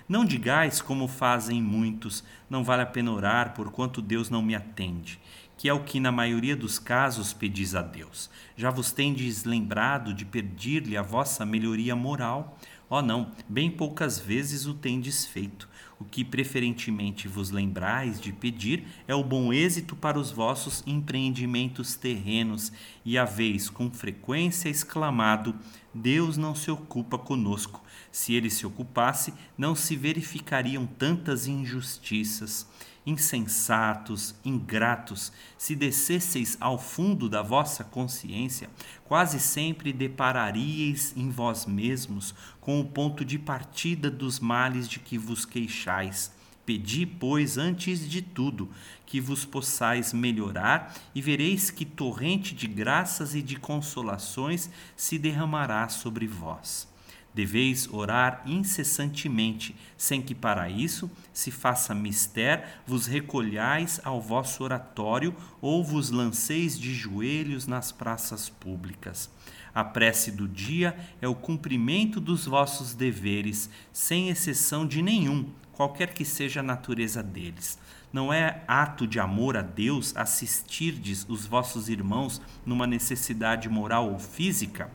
Não 0.08 0.24
digais 0.24 0.80
como 0.80 1.06
fazem 1.06 1.60
muitos, 1.60 2.24
não 2.48 2.64
vale 2.64 2.82
a 2.82 2.86
pena 2.86 3.10
orar, 3.10 3.52
porquanto 3.54 4.00
Deus 4.00 4.30
não 4.30 4.40
me 4.40 4.54
atende, 4.54 5.20
que 5.58 5.68
é 5.68 5.74
o 5.74 5.82
que 5.82 6.00
na 6.00 6.12
maioria 6.12 6.56
dos 6.56 6.78
casos 6.78 7.34
pedis 7.34 7.74
a 7.74 7.82
Deus. 7.82 8.30
Já 8.56 8.70
vos 8.70 8.92
tendes 8.92 9.44
lembrado 9.44 10.14
de 10.14 10.24
pedir-lhe 10.24 10.96
a 10.96 11.02
vossa 11.02 11.44
melhoria 11.44 11.94
moral? 11.94 12.56
Oh, 12.88 13.02
não, 13.02 13.32
bem 13.48 13.68
poucas 13.68 14.16
vezes 14.20 14.64
o 14.66 14.72
tendes 14.72 15.26
feito. 15.26 15.68
O 15.98 16.04
que 16.04 16.24
preferentemente 16.24 17.26
vos 17.26 17.50
lembrais 17.50 18.20
de 18.20 18.32
pedir 18.32 18.86
é 19.08 19.14
o 19.14 19.24
bom 19.24 19.52
êxito 19.52 19.96
para 19.96 20.20
os 20.20 20.30
vossos 20.30 20.84
empreendimentos 20.86 21.96
terrenos, 21.96 22.70
e 23.04 23.18
haveis 23.18 23.68
com 23.68 23.90
frequência 23.90 24.68
exclamado: 24.68 25.52
Deus 25.92 26.36
não 26.36 26.54
se 26.54 26.70
ocupa 26.70 27.18
conosco. 27.18 27.82
Se 28.12 28.34
ele 28.34 28.50
se 28.50 28.64
ocupasse, 28.64 29.34
não 29.58 29.74
se 29.74 29.96
verificariam 29.96 30.86
tantas 30.86 31.48
injustiças 31.48 32.68
insensatos, 33.06 34.34
ingratos, 34.44 35.32
se 35.56 35.76
descesseis 35.76 36.56
ao 36.60 36.76
fundo 36.76 37.28
da 37.28 37.40
vossa 37.40 37.84
consciência, 37.84 38.68
quase 39.04 39.38
sempre 39.38 39.92
depararíeis 39.92 41.14
em 41.16 41.30
vós 41.30 41.64
mesmos 41.64 42.34
com 42.60 42.80
o 42.80 42.84
ponto 42.84 43.24
de 43.24 43.38
partida 43.38 44.10
dos 44.10 44.40
males 44.40 44.88
de 44.88 44.98
que 44.98 45.16
vos 45.16 45.44
queixais. 45.44 46.34
Pedi, 46.66 47.06
pois, 47.06 47.56
antes 47.56 48.08
de 48.08 48.20
tudo, 48.20 48.68
que 49.06 49.20
vos 49.20 49.44
possais 49.44 50.12
melhorar, 50.12 50.92
e 51.14 51.22
vereis 51.22 51.70
que 51.70 51.84
torrente 51.84 52.56
de 52.56 52.66
graças 52.66 53.36
e 53.36 53.40
de 53.40 53.54
consolações 53.54 54.68
se 54.96 55.16
derramará 55.16 55.88
sobre 55.88 56.26
vós. 56.26 56.88
Deveis 57.36 57.86
orar 57.92 58.42
incessantemente, 58.46 59.76
sem 59.94 60.22
que 60.22 60.34
para 60.34 60.70
isso 60.70 61.10
se 61.34 61.50
faça 61.50 61.94
mister, 61.94 62.64
vos 62.86 63.04
recolhais 63.06 64.00
ao 64.02 64.22
vosso 64.22 64.64
oratório 64.64 65.36
ou 65.60 65.84
vos 65.84 66.08
lanceis 66.08 66.80
de 66.80 66.94
joelhos 66.94 67.66
nas 67.66 67.92
praças 67.92 68.48
públicas. 68.48 69.30
A 69.74 69.84
prece 69.84 70.32
do 70.32 70.48
dia 70.48 70.96
é 71.20 71.28
o 71.28 71.34
cumprimento 71.34 72.20
dos 72.20 72.46
vossos 72.46 72.94
deveres, 72.94 73.68
sem 73.92 74.30
exceção 74.30 74.86
de 74.86 75.02
nenhum, 75.02 75.50
qualquer 75.74 76.14
que 76.14 76.24
seja 76.24 76.60
a 76.60 76.62
natureza 76.62 77.22
deles. 77.22 77.78
Não 78.10 78.32
é 78.32 78.64
ato 78.66 79.06
de 79.06 79.20
amor 79.20 79.58
a 79.58 79.62
Deus 79.62 80.16
assistirdes 80.16 81.26
os 81.28 81.44
vossos 81.44 81.90
irmãos 81.90 82.40
numa 82.64 82.86
necessidade 82.86 83.68
moral 83.68 84.10
ou 84.10 84.18
física? 84.18 84.90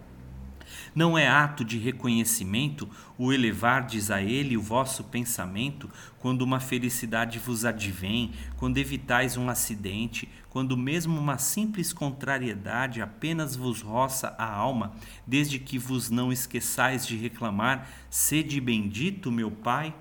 Não 0.93 1.17
é 1.17 1.27
ato 1.27 1.63
de 1.63 1.77
reconhecimento 1.77 2.89
o 3.17 3.31
elevardes 3.31 4.11
a 4.11 4.21
ele 4.21 4.57
o 4.57 4.61
vosso 4.61 5.05
pensamento, 5.05 5.89
quando 6.19 6.41
uma 6.41 6.59
felicidade 6.59 7.39
vos 7.39 7.63
advém, 7.63 8.31
quando 8.57 8.77
evitais 8.77 9.37
um 9.37 9.49
acidente, 9.49 10.27
quando 10.49 10.75
mesmo 10.75 11.17
uma 11.17 11.37
simples 11.37 11.93
contrariedade 11.93 13.01
apenas 13.01 13.55
vos 13.55 13.81
roça 13.81 14.35
a 14.37 14.45
alma, 14.45 14.93
desde 15.25 15.59
que 15.59 15.77
vos 15.77 16.09
não 16.09 16.31
esqueçais 16.31 17.07
de 17.07 17.15
reclamar: 17.15 17.87
Sede 18.09 18.59
bendito, 18.59 19.31
meu 19.31 19.49
Pai? 19.49 19.95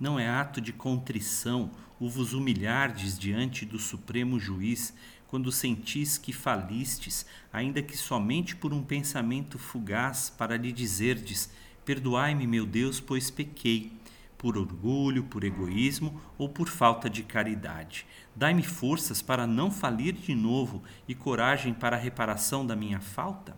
Não 0.00 0.18
é 0.18 0.28
ato 0.28 0.60
de 0.60 0.72
contrição 0.72 1.70
o 2.00 2.08
vos 2.08 2.32
humilhardes 2.32 3.16
diante 3.16 3.64
do 3.64 3.78
Supremo 3.78 4.40
Juiz, 4.40 4.92
quando 5.32 5.50
sentis 5.50 6.18
que 6.18 6.30
falistes, 6.30 7.24
ainda 7.50 7.80
que 7.80 7.96
somente 7.96 8.54
por 8.54 8.70
um 8.70 8.82
pensamento 8.82 9.58
fugaz, 9.58 10.28
para 10.28 10.58
lhe 10.58 10.70
dizerdes: 10.70 11.50
Perdoai-me, 11.86 12.46
meu 12.46 12.66
Deus, 12.66 13.00
pois 13.00 13.30
pequei, 13.30 13.90
por 14.36 14.58
orgulho, 14.58 15.24
por 15.24 15.42
egoísmo 15.42 16.20
ou 16.36 16.50
por 16.50 16.68
falta 16.68 17.08
de 17.08 17.22
caridade. 17.22 18.04
Dai-me 18.36 18.62
forças 18.62 19.22
para 19.22 19.46
não 19.46 19.70
falir 19.70 20.12
de 20.12 20.34
novo 20.34 20.82
e 21.08 21.14
coragem 21.14 21.72
para 21.72 21.96
a 21.96 21.98
reparação 21.98 22.66
da 22.66 22.76
minha 22.76 23.00
falta? 23.00 23.56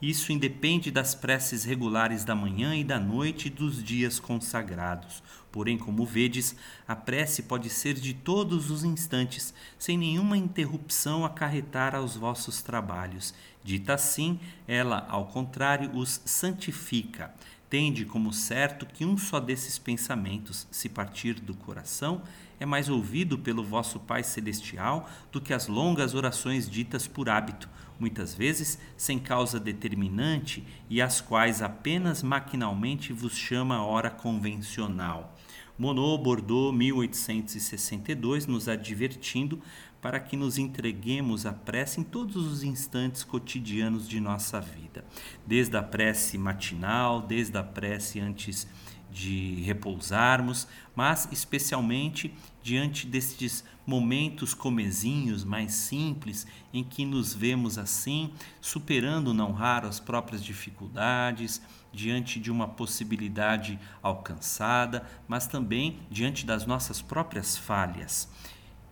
Isso 0.00 0.30
independe 0.32 0.92
das 0.92 1.12
preces 1.12 1.64
regulares 1.64 2.24
da 2.24 2.34
manhã 2.34 2.76
e 2.76 2.84
da 2.84 3.00
noite 3.00 3.48
e 3.48 3.50
dos 3.50 3.82
dias 3.82 4.20
consagrados. 4.20 5.22
Porém, 5.50 5.76
como 5.76 6.06
vedes, 6.06 6.54
a 6.86 6.94
prece 6.94 7.42
pode 7.42 7.68
ser 7.68 7.94
de 7.94 8.14
todos 8.14 8.70
os 8.70 8.84
instantes, 8.84 9.52
sem 9.76 9.98
nenhuma 9.98 10.36
interrupção 10.36 11.24
acarretar 11.24 11.96
aos 11.96 12.14
vossos 12.14 12.62
trabalhos. 12.62 13.34
Dita 13.64 13.94
assim, 13.94 14.38
ela, 14.68 15.04
ao 15.08 15.26
contrário, 15.26 15.90
os 15.92 16.20
santifica. 16.24 17.34
Tende 17.70 18.04
como 18.04 18.32
certo 18.32 18.86
que 18.86 19.04
um 19.04 19.16
só 19.16 19.38
desses 19.38 19.78
pensamentos, 19.78 20.66
se 20.70 20.88
partir 20.88 21.34
do 21.34 21.54
coração, 21.54 22.22
é 22.58 22.64
mais 22.64 22.88
ouvido 22.88 23.38
pelo 23.38 23.62
vosso 23.62 24.00
Pai 24.00 24.24
Celestial 24.24 25.08
do 25.30 25.40
que 25.40 25.52
as 25.52 25.68
longas 25.68 26.14
orações 26.14 26.68
ditas 26.68 27.06
por 27.06 27.28
hábito 27.28 27.68
muitas 27.98 28.34
vezes 28.34 28.78
sem 28.96 29.18
causa 29.18 29.58
determinante 29.58 30.64
e 30.88 31.02
as 31.02 31.20
quais 31.20 31.60
apenas 31.60 32.22
maquinalmente 32.22 33.12
vos 33.12 33.36
chama 33.36 33.76
a 33.76 33.84
hora 33.84 34.10
convencional. 34.10 35.34
Monod 35.78 36.22
Bordeaux, 36.22 36.76
1862, 36.76 38.46
nos 38.46 38.68
advertindo 38.68 39.60
para 40.00 40.20
que 40.20 40.36
nos 40.36 40.58
entreguemos 40.58 41.44
à 41.44 41.52
prece 41.52 42.00
em 42.00 42.04
todos 42.04 42.36
os 42.36 42.62
instantes 42.62 43.24
cotidianos 43.24 44.08
de 44.08 44.20
nossa 44.20 44.60
vida, 44.60 45.04
desde 45.46 45.76
a 45.76 45.82
prece 45.82 46.38
matinal, 46.38 47.20
desde 47.20 47.58
a 47.58 47.62
prece 47.62 48.20
antes 48.20 48.66
de 49.10 49.62
repousarmos, 49.62 50.68
mas 50.94 51.28
especialmente 51.32 52.34
diante 52.62 53.06
destes 53.06 53.64
momentos 53.86 54.52
comezinhos 54.52 55.44
mais 55.44 55.72
simples 55.72 56.46
em 56.72 56.84
que 56.84 57.04
nos 57.06 57.32
vemos 57.32 57.78
assim, 57.78 58.32
superando 58.60 59.32
não 59.32 59.52
raro 59.52 59.88
as 59.88 59.98
próprias 59.98 60.44
dificuldades, 60.44 61.62
diante 61.90 62.38
de 62.38 62.50
uma 62.50 62.68
possibilidade 62.68 63.78
alcançada, 64.02 65.08
mas 65.26 65.46
também 65.46 66.00
diante 66.10 66.44
das 66.44 66.66
nossas 66.66 67.00
próprias 67.00 67.56
falhas. 67.56 68.28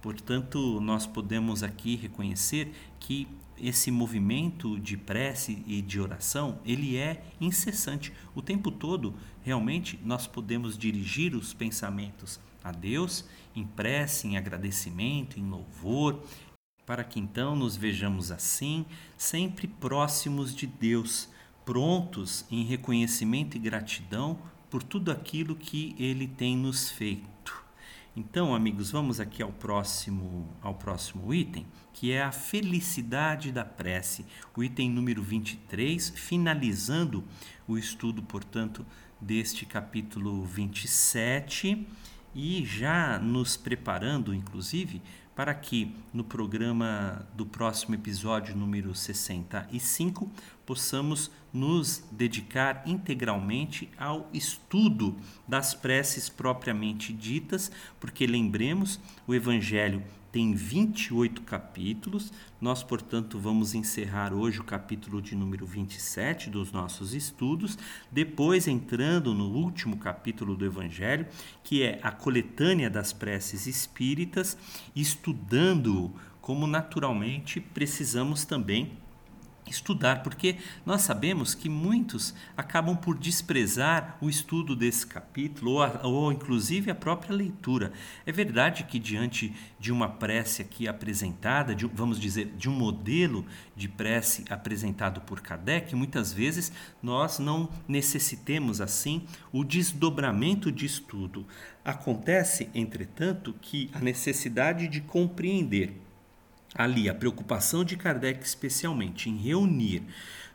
Portanto, 0.07 0.81
nós 0.81 1.05
podemos 1.05 1.65
aqui 1.65 1.97
reconhecer 1.97 2.73
que 3.01 3.27
esse 3.59 3.91
movimento 3.91 4.79
de 4.79 4.97
prece 4.97 5.65
e 5.67 5.83
de 5.83 6.01
oração, 6.01 6.61
ele 6.65 6.97
é 6.97 7.25
incessante. 7.41 8.13
O 8.33 8.41
tempo 8.41 8.71
todo, 8.71 9.17
realmente, 9.43 9.99
nós 10.05 10.25
podemos 10.25 10.79
dirigir 10.79 11.35
os 11.35 11.53
pensamentos 11.53 12.39
a 12.63 12.71
Deus 12.71 13.25
em 13.53 13.67
prece, 13.67 14.29
em 14.29 14.37
agradecimento, 14.37 15.41
em 15.41 15.51
louvor, 15.51 16.23
para 16.87 17.03
que 17.03 17.19
então 17.19 17.57
nos 17.57 17.77
vejamos 17.77 18.31
assim, 18.31 18.87
sempre 19.19 19.67
próximos 19.67 20.55
de 20.55 20.69
Deus, 20.69 21.29
prontos 21.65 22.45
em 22.49 22.63
reconhecimento 22.63 23.57
e 23.57 23.59
gratidão 23.59 24.39
por 24.71 24.85
tudo 24.85 25.11
aquilo 25.11 25.57
que 25.57 25.97
ele 25.99 26.29
tem 26.29 26.57
nos 26.57 26.89
feito. 26.89 27.66
Então, 28.19 28.55
amigos, 28.55 28.91
vamos 28.91 29.21
aqui 29.21 29.43
ao 29.43 29.53
próximo, 29.53 30.49
ao 30.62 30.75
próximo 30.75 31.35
item, 31.35 31.67
que 31.93 32.12
é 32.12 32.23
a 32.23 32.33
felicidade 32.33 33.53
da 33.53 33.62
prece. 33.62 34.25
O 34.57 34.64
item 34.64 34.89
número 34.89 35.23
23, 35.23 36.14
finalizando 36.17 37.23
o 37.69 37.77
estudo, 37.77 38.23
portanto, 38.23 38.87
deste 39.21 39.67
capítulo 39.67 40.47
27 40.47 41.87
e 42.35 42.64
já 42.64 43.19
nos 43.19 43.55
preparando, 43.55 44.35
inclusive, 44.35 45.03
para 45.35 45.53
que 45.53 45.95
no 46.14 46.25
programa 46.25 47.29
do 47.35 47.45
próximo 47.45 47.95
episódio 47.95 48.57
número 48.57 48.95
65 48.95 50.33
possamos 50.67 51.31
nos 51.53 52.03
dedicar 52.11 52.83
integralmente 52.85 53.89
ao 53.97 54.29
estudo 54.35 55.17
das 55.49 55.73
preces 55.73 56.29
propriamente 56.29 57.12
ditas, 57.12 57.71
porque 57.99 58.27
lembremos, 58.27 59.01
o 59.27 59.35
evangelho 59.35 60.03
tem 60.37 60.53
28 60.53 61.41
capítulos. 61.41 62.31
Nós, 62.61 62.83
portanto, 62.83 63.39
vamos 63.39 63.75
encerrar 63.75 64.35
hoje 64.35 64.61
o 64.61 64.64
capítulo 64.64 65.23
de 65.23 65.35
número 65.35 65.64
27 65.64 66.51
dos 66.51 66.71
nossos 66.73 67.14
estudos, 67.14 67.79
depois 68.12 68.69
entrando 68.69 69.33
no 69.33 69.47
último 69.47 69.97
capítulo 69.97 70.55
do 70.55 70.67
Evangelho, 70.67 71.27
que 71.64 71.83
é 71.83 71.99
a 72.03 72.11
coletânea 72.11 72.91
das 72.91 73.14
preces 73.14 73.67
espíritas, 73.67 74.59
estudando 74.95 76.12
como 76.43 76.67
naturalmente 76.67 77.59
precisamos 77.59 78.45
também 78.45 78.93
estudar, 79.69 80.23
porque 80.23 80.57
nós 80.85 81.03
sabemos 81.03 81.55
que 81.55 81.69
muitos 81.69 82.35
acabam 82.57 82.97
por 82.97 83.19
desprezar 83.19 84.17
o 84.21 84.29
estudo 84.29 84.77
desse 84.77 85.07
capítulo 85.07 85.73
ou, 85.73 85.83
a, 85.83 86.01
ou 86.07 86.33
inclusive 86.33 86.91
a 86.91 86.95
própria 86.95 87.35
leitura. 87.35 87.93
É 88.25 88.33
verdade 88.33 88.85
que 88.85 88.99
diante 88.99 89.55
de 89.79 89.93
uma 89.93 90.09
prece 90.09 90.62
aqui 90.62 90.89
apresentada, 90.89 91.75
de, 91.75 91.87
vamos 91.87 92.19
dizer, 92.19 92.53
de 92.57 92.69
um 92.69 92.73
modelo 92.73 93.45
de 93.75 93.89
prece 93.89 94.45
apresentado 94.49 95.21
por 95.21 95.41
Kardec, 95.41 95.95
muitas 95.95 96.33
vezes 96.33 96.73
nós 97.03 97.39
não 97.39 97.69
necessitemos 97.89 98.81
assim 98.81 99.27
o 99.53 99.64
desdobramento 99.64 100.71
de 100.71 100.87
estudo. 100.87 101.47
Acontece, 101.85 102.69
entretanto, 102.75 103.55
que 103.61 103.91
a 103.93 104.01
necessidade 104.01 104.89
de 104.89 105.01
compreender 105.01 106.06
ali 106.75 107.09
a 107.09 107.14
preocupação 107.14 107.85
de 107.85 107.97
Kardec 107.97 108.45
especialmente 108.45 109.31
em 109.31 109.37
reunir 109.37 110.03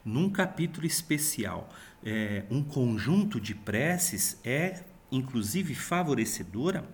num 0.03 0.29
capítulo 0.29 0.85
especial 0.85 1.69
é, 2.03 2.45
um 2.49 2.63
conjunto 2.63 3.39
de 3.39 3.53
preces 3.53 4.39
é 4.43 4.83
inclusive 5.11 5.75
favorecedora 5.75 6.87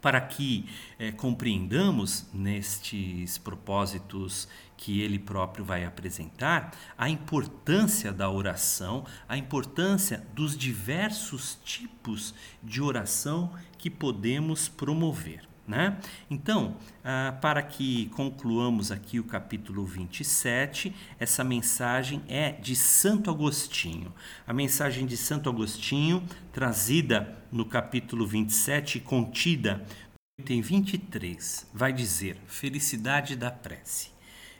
para 0.00 0.20
que 0.20 0.68
é, 0.98 1.10
compreendamos 1.10 2.26
nestes 2.32 3.38
propósitos 3.38 4.48
que 4.76 5.00
ele 5.00 5.18
próprio 5.18 5.64
vai 5.64 5.84
apresentar 5.84 6.72
a 6.96 7.08
importância 7.08 8.12
da 8.12 8.30
oração, 8.30 9.04
a 9.28 9.36
importância 9.36 10.24
dos 10.34 10.56
diversos 10.56 11.58
tipos 11.64 12.34
de 12.62 12.82
oração 12.82 13.52
que 13.78 13.90
podemos 13.90 14.68
promover. 14.68 15.45
Né? 15.66 15.98
Então, 16.30 16.76
ah, 17.02 17.36
para 17.40 17.60
que 17.60 18.06
concluamos 18.10 18.92
aqui 18.92 19.18
o 19.18 19.24
capítulo 19.24 19.84
27, 19.84 20.94
essa 21.18 21.42
mensagem 21.42 22.22
é 22.28 22.52
de 22.52 22.76
Santo 22.76 23.30
Agostinho. 23.30 24.14
A 24.46 24.52
mensagem 24.52 25.06
de 25.06 25.16
Santo 25.16 25.50
Agostinho, 25.50 26.22
trazida 26.52 27.36
no 27.50 27.64
capítulo 27.64 28.24
27 28.24 28.98
e 28.98 29.00
contida 29.00 29.84
no 30.38 30.44
item 30.44 30.60
23, 30.60 31.66
vai 31.74 31.92
dizer: 31.92 32.38
Felicidade 32.46 33.34
da 33.34 33.50
prece. 33.50 34.10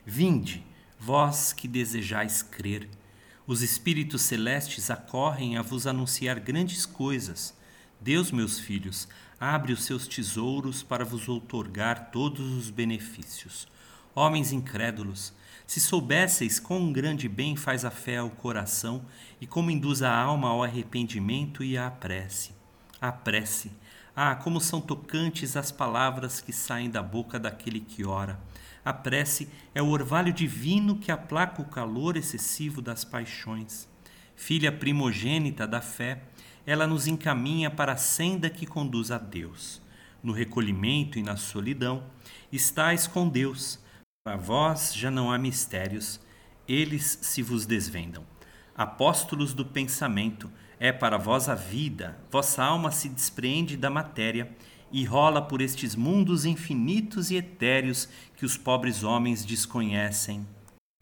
Vinde, 0.04 0.64
vós 0.98 1.52
que 1.52 1.68
desejais 1.68 2.42
crer, 2.42 2.88
os 3.46 3.62
espíritos 3.62 4.22
celestes 4.22 4.90
acorrem 4.90 5.57
a 5.57 5.62
vos 5.62 5.86
anunciar 5.86 6.40
grandes 6.40 6.84
coisas. 6.84 7.54
Deus, 8.00 8.30
meus 8.32 8.59
filhos, 8.59 9.09
abre 9.39 9.72
os 9.72 9.84
seus 9.84 10.07
tesouros 10.07 10.82
para 10.82 11.05
vos 11.05 11.28
outorgar 11.28 12.11
todos 12.11 12.53
os 12.53 12.70
benefícios. 12.70 13.66
Homens 14.14 14.51
incrédulos, 14.53 15.32
se 15.66 15.80
soubesseis 15.80 16.61
quão 16.61 16.93
grande 16.93 17.28
bem 17.28 17.57
faz 17.57 17.84
a 17.84 17.91
fé 17.91 18.18
ao 18.18 18.30
coração 18.30 19.05
e 19.41 19.47
como 19.47 19.70
induz 19.70 20.01
a 20.03 20.16
alma 20.16 20.49
ao 20.49 20.62
arrependimento 20.62 21.62
e 21.62 21.76
à 21.76 21.91
prece. 21.91 22.55
A 23.01 23.12
prece. 23.12 23.72
Ah, 24.14 24.34
como 24.34 24.61
são 24.61 24.80
tocantes 24.80 25.57
as 25.57 25.70
palavras 25.70 26.41
que 26.41 26.53
saem 26.53 26.89
da 26.89 27.03
boca 27.03 27.39
daquele 27.39 27.80
que 27.80 28.07
ora. 28.07 28.41
A 28.82 28.93
prece 28.93 29.49
é 29.74 29.82
o 29.82 29.89
orvalho 29.89 30.32
divino 30.32 30.97
que 30.97 31.11
aplaca 31.11 31.61
o 31.61 31.66
calor 31.66 32.16
excessivo 32.16 32.80
das 32.80 33.05
paixões. 33.05 33.89
Filha 34.37 34.70
primogênita 34.70 35.66
da 35.66 35.80
fé, 35.80 36.22
ela 36.66 36.86
nos 36.86 37.06
encaminha 37.06 37.70
para 37.70 37.92
a 37.92 37.96
senda 37.96 38.50
que 38.50 38.66
conduz 38.66 39.12
a 39.12 39.18
Deus. 39.18 39.80
No 40.22 40.32
recolhimento 40.32 41.18
e 41.18 41.22
na 41.22 41.36
solidão, 41.36 42.02
estais 42.50 43.06
com 43.06 43.28
Deus. 43.28 43.78
Para 44.26 44.36
vós 44.36 44.92
já 44.92 45.10
não 45.10 45.30
há 45.30 45.38
mistérios, 45.38 46.20
eles 46.66 47.20
se 47.22 47.40
vos 47.40 47.64
desvendam. 47.64 48.24
Apóstolos 48.74 49.54
do 49.54 49.64
pensamento, 49.64 50.50
é 50.78 50.92
para 50.92 51.16
vós 51.16 51.48
a 51.48 51.54
vida, 51.54 52.18
vossa 52.30 52.62
alma 52.62 52.90
se 52.90 53.08
despreende 53.08 53.76
da 53.76 53.88
matéria 53.88 54.54
e 54.92 55.04
rola 55.04 55.40
por 55.40 55.62
estes 55.62 55.94
mundos 55.94 56.44
infinitos 56.44 57.30
e 57.30 57.36
etéreos 57.36 58.08
que 58.36 58.44
os 58.44 58.58
pobres 58.58 59.02
homens 59.02 59.44
desconhecem. 59.44 60.46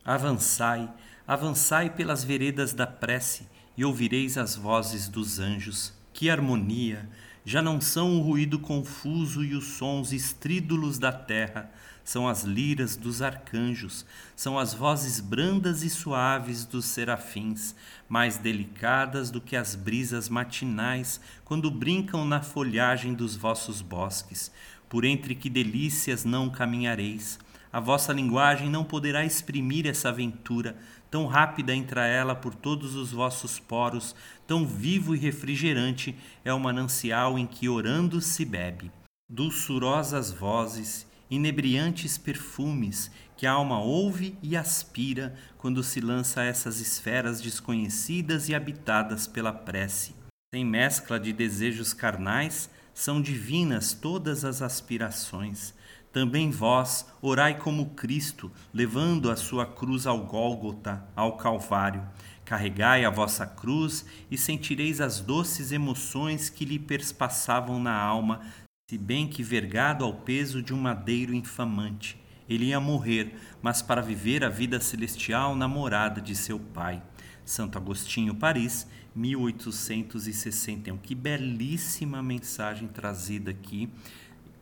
Avançai, 0.04 0.88
avançai 1.26 1.90
pelas 1.90 2.22
veredas 2.22 2.72
da 2.72 2.86
prece 2.86 3.48
e 3.77 3.85
ouvireis 3.85 4.39
as 4.39 4.57
vozes 4.57 5.09
dos 5.09 5.39
anjos. 5.39 5.93
Que 6.12 6.31
harmonia! 6.31 7.09
Já 7.45 7.61
não 7.61 7.81
são 7.81 8.16
o 8.16 8.22
ruído 8.22 8.59
confuso 8.59 9.45
e 9.45 9.55
os 9.55 9.64
sons 9.77 10.12
estrídulos 10.12 10.99
da 10.99 11.12
terra, 11.12 11.70
são 12.03 12.29
as 12.29 12.45
liras 12.45 12.97
dos 12.97 13.22
arcanjos, 13.22 14.05
são 14.37 14.59
as 14.59 14.75
vozes 14.75 15.20
brandas 15.20 15.83
e 15.83 15.91
suaves 15.91 16.64
dos 16.64 16.85
serafins, 16.85 17.75
mais 18.09 18.37
delicadas 18.37 19.31
do 19.31 19.41
que 19.41 19.57
as 19.57 19.75
brisas 19.75 20.29
matinais 20.29 21.20
quando 21.45 21.70
brincam 21.70 22.27
na 22.27 22.43
folhagem 22.43 23.14
dos 23.14 23.37
vossos 23.37 23.81
bosques. 23.81 24.53
Por 24.89 25.05
entre 25.05 25.35
que 25.35 25.51
delícias 25.51 26.25
não 26.25 26.51
caminhareis, 26.51 27.39
a 27.72 27.81
vossa 27.81 28.12
linguagem 28.12 28.70
não 28.70 28.85
poderá 28.85 29.25
exprimir 29.25 29.87
essa 29.87 30.11
aventura, 30.11 30.77
tão 31.14 31.26
rápida 31.26 31.72
entra 31.72 32.08
ela 32.08 32.34
por 32.34 32.56
todos 32.56 32.96
os 32.96 33.12
vossos 33.12 33.60
poros, 33.60 34.16
tão 34.48 34.66
vivo 34.66 35.14
e 35.14 35.18
refrigerante 35.20 36.12
é 36.44 36.52
o 36.52 36.58
manancial 36.58 37.38
em 37.38 37.46
que 37.46 37.68
orando 37.68 38.20
se 38.20 38.44
bebe. 38.44 38.90
Dulçurosas 39.30 40.32
vozes, 40.32 41.06
inebriantes 41.30 42.18
perfumes 42.18 43.12
que 43.36 43.46
a 43.46 43.52
alma 43.52 43.78
ouve 43.78 44.36
e 44.42 44.56
aspira 44.56 45.36
quando 45.56 45.84
se 45.84 46.00
lança 46.00 46.40
a 46.40 46.44
essas 46.44 46.80
esferas 46.80 47.40
desconhecidas 47.40 48.48
e 48.48 48.54
habitadas 48.56 49.28
pela 49.28 49.52
prece. 49.52 50.16
Sem 50.52 50.64
mescla 50.64 51.20
de 51.20 51.32
desejos 51.32 51.92
carnais, 51.92 52.68
são 52.92 53.22
divinas 53.22 53.92
todas 53.92 54.44
as 54.44 54.60
aspirações. 54.60 55.74
Também 56.14 56.48
vós 56.48 57.04
orai 57.20 57.58
como 57.58 57.86
Cristo, 57.86 58.48
levando 58.72 59.32
a 59.32 59.34
sua 59.34 59.66
cruz 59.66 60.06
ao 60.06 60.20
Gólgota, 60.20 61.04
ao 61.16 61.36
Calvário. 61.36 62.06
Carregai 62.44 63.04
a 63.04 63.10
vossa 63.10 63.44
cruz 63.44 64.06
e 64.30 64.38
sentireis 64.38 65.00
as 65.00 65.18
doces 65.18 65.72
emoções 65.72 66.48
que 66.48 66.64
lhe 66.64 66.78
perspassavam 66.78 67.80
na 67.80 67.92
alma, 67.98 68.42
se 68.88 68.96
bem 68.96 69.26
que 69.26 69.42
vergado 69.42 70.04
ao 70.04 70.14
peso 70.14 70.62
de 70.62 70.72
um 70.72 70.80
madeiro 70.80 71.34
infamante. 71.34 72.16
Ele 72.48 72.66
ia 72.66 72.78
morrer, 72.78 73.34
mas 73.60 73.82
para 73.82 74.00
viver 74.00 74.44
a 74.44 74.48
vida 74.48 74.78
celestial 74.78 75.56
na 75.56 75.66
morada 75.66 76.20
de 76.20 76.36
seu 76.36 76.60
pai. 76.60 77.02
Santo 77.44 77.76
Agostinho, 77.76 78.36
Paris, 78.36 78.86
1861. 79.16 80.96
Que 80.96 81.16
belíssima 81.16 82.22
mensagem 82.22 82.86
trazida 82.86 83.50
aqui 83.50 83.90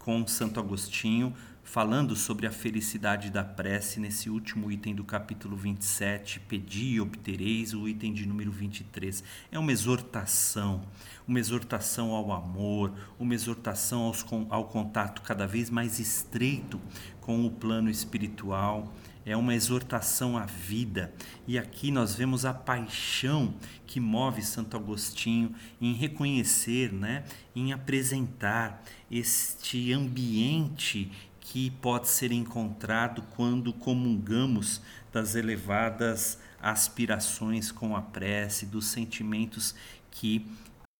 com 0.03 0.27
Santo 0.27 0.59
Agostinho, 0.59 1.33
falando 1.63 2.17
sobre 2.17 2.47
a 2.47 2.51
felicidade 2.51 3.31
da 3.31 3.45
prece 3.45 4.01
nesse 4.01 4.29
último 4.29 4.71
item 4.71 4.95
do 4.97 5.05
capítulo 5.05 5.57
27, 5.57 6.41
pedi 6.41 6.95
e 6.95 7.01
obtereis, 7.01 7.73
o 7.73 7.89
item 7.89 8.13
de 8.13 8.27
número 8.27 8.51
23. 8.51 9.23
É 9.51 9.59
uma 9.59 9.71
exortação, 9.71 10.83
uma 11.27 11.39
exortação 11.39 12.11
ao 12.11 12.33
amor, 12.33 12.93
uma 13.19 13.33
exortação 13.33 14.03
aos, 14.03 14.27
ao 14.51 14.65
contato 14.65 15.23
cada 15.23 15.47
vez 15.47 15.71
mais 15.71 16.01
estreito 16.01 16.81
com 17.21 17.47
o 17.47 17.51
plano 17.51 17.89
espiritual 17.89 18.93
é 19.25 19.37
uma 19.37 19.55
exortação 19.55 20.37
à 20.37 20.45
vida. 20.45 21.13
E 21.47 21.59
aqui 21.59 21.91
nós 21.91 22.15
vemos 22.15 22.45
a 22.45 22.53
paixão 22.53 23.55
que 23.87 24.01
move 24.01 24.43
Santo 24.43 24.77
Agostinho 24.77 25.55
em 25.81 25.93
reconhecer, 25.93 26.93
né, 26.93 27.25
em 27.55 27.73
apresentar 27.73 28.83
este 29.11 29.93
ambiente 29.93 31.11
que 31.41 31.71
pode 31.71 32.09
ser 32.09 32.33
encontrado 32.33 33.23
quando 33.37 33.73
comungamos 33.73 34.81
das 35.13 35.35
elevadas 35.35 36.39
aspirações 36.61 37.71
com 37.71 37.97
a 37.97 38.01
prece, 38.01 38.65
dos 38.65 38.87
sentimentos 38.87 39.75
que 40.11 40.47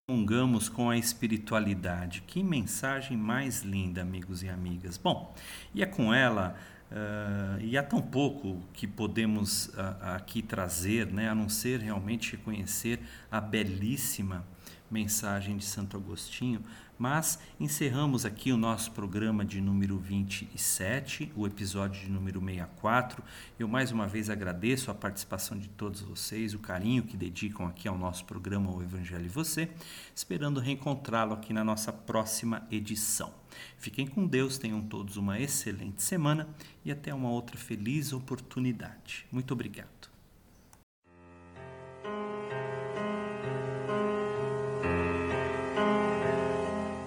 comungamos 0.07 0.67
com 0.67 0.89
a 0.89 0.97
espiritualidade. 0.97 2.21
Que 2.27 2.43
mensagem 2.43 3.15
mais 3.15 3.63
linda, 3.63 4.01
amigos 4.01 4.43
e 4.43 4.49
amigas. 4.49 4.97
Bom, 4.97 5.33
e 5.73 5.81
é 5.81 5.85
com 5.85 6.13
ela 6.13 6.55
Uh, 6.93 7.59
e 7.59 7.75
há 7.75 7.81
tão 7.81 7.99
pouco 7.99 8.61
que 8.71 8.85
podemos 8.85 9.65
uh, 9.69 9.97
aqui 10.15 10.43
trazer, 10.43 11.07
né, 11.07 11.27
a 11.27 11.33
não 11.33 11.49
ser 11.49 11.79
realmente 11.79 12.33
reconhecer 12.33 12.99
a 13.31 13.41
belíssima 13.41 14.45
mensagem 14.91 15.57
de 15.57 15.65
Santo 15.65 15.97
Agostinho, 15.97 16.63
mas 16.97 17.39
encerramos 17.59 18.25
aqui 18.25 18.51
o 18.51 18.57
nosso 18.57 18.91
programa 18.91 19.43
de 19.43 19.59
número 19.59 19.97
27, 19.97 21.31
o 21.35 21.45
episódio 21.45 22.01
de 22.01 22.09
número 22.09 22.39
64. 22.39 23.23
Eu 23.59 23.67
mais 23.67 23.91
uma 23.91 24.07
vez 24.07 24.29
agradeço 24.29 24.89
a 24.89 24.95
participação 24.95 25.57
de 25.57 25.69
todos 25.69 26.01
vocês, 26.01 26.53
o 26.53 26.59
carinho 26.59 27.03
que 27.03 27.17
dedicam 27.17 27.65
aqui 27.65 27.87
ao 27.87 27.97
nosso 27.97 28.25
programa 28.25 28.71
O 28.71 28.81
Evangelho 28.81 29.25
e 29.25 29.29
Você, 29.29 29.69
esperando 30.15 30.59
reencontrá-lo 30.59 31.33
aqui 31.33 31.53
na 31.53 31.63
nossa 31.63 31.91
próxima 31.91 32.67
edição. 32.71 33.33
Fiquem 33.77 34.07
com 34.07 34.25
Deus, 34.25 34.57
tenham 34.57 34.81
todos 34.81 35.17
uma 35.17 35.39
excelente 35.39 36.01
semana 36.01 36.47
e 36.83 36.91
até 36.91 37.13
uma 37.13 37.29
outra 37.29 37.57
feliz 37.57 38.13
oportunidade. 38.13 39.25
Muito 39.31 39.51
obrigado. 39.53 39.92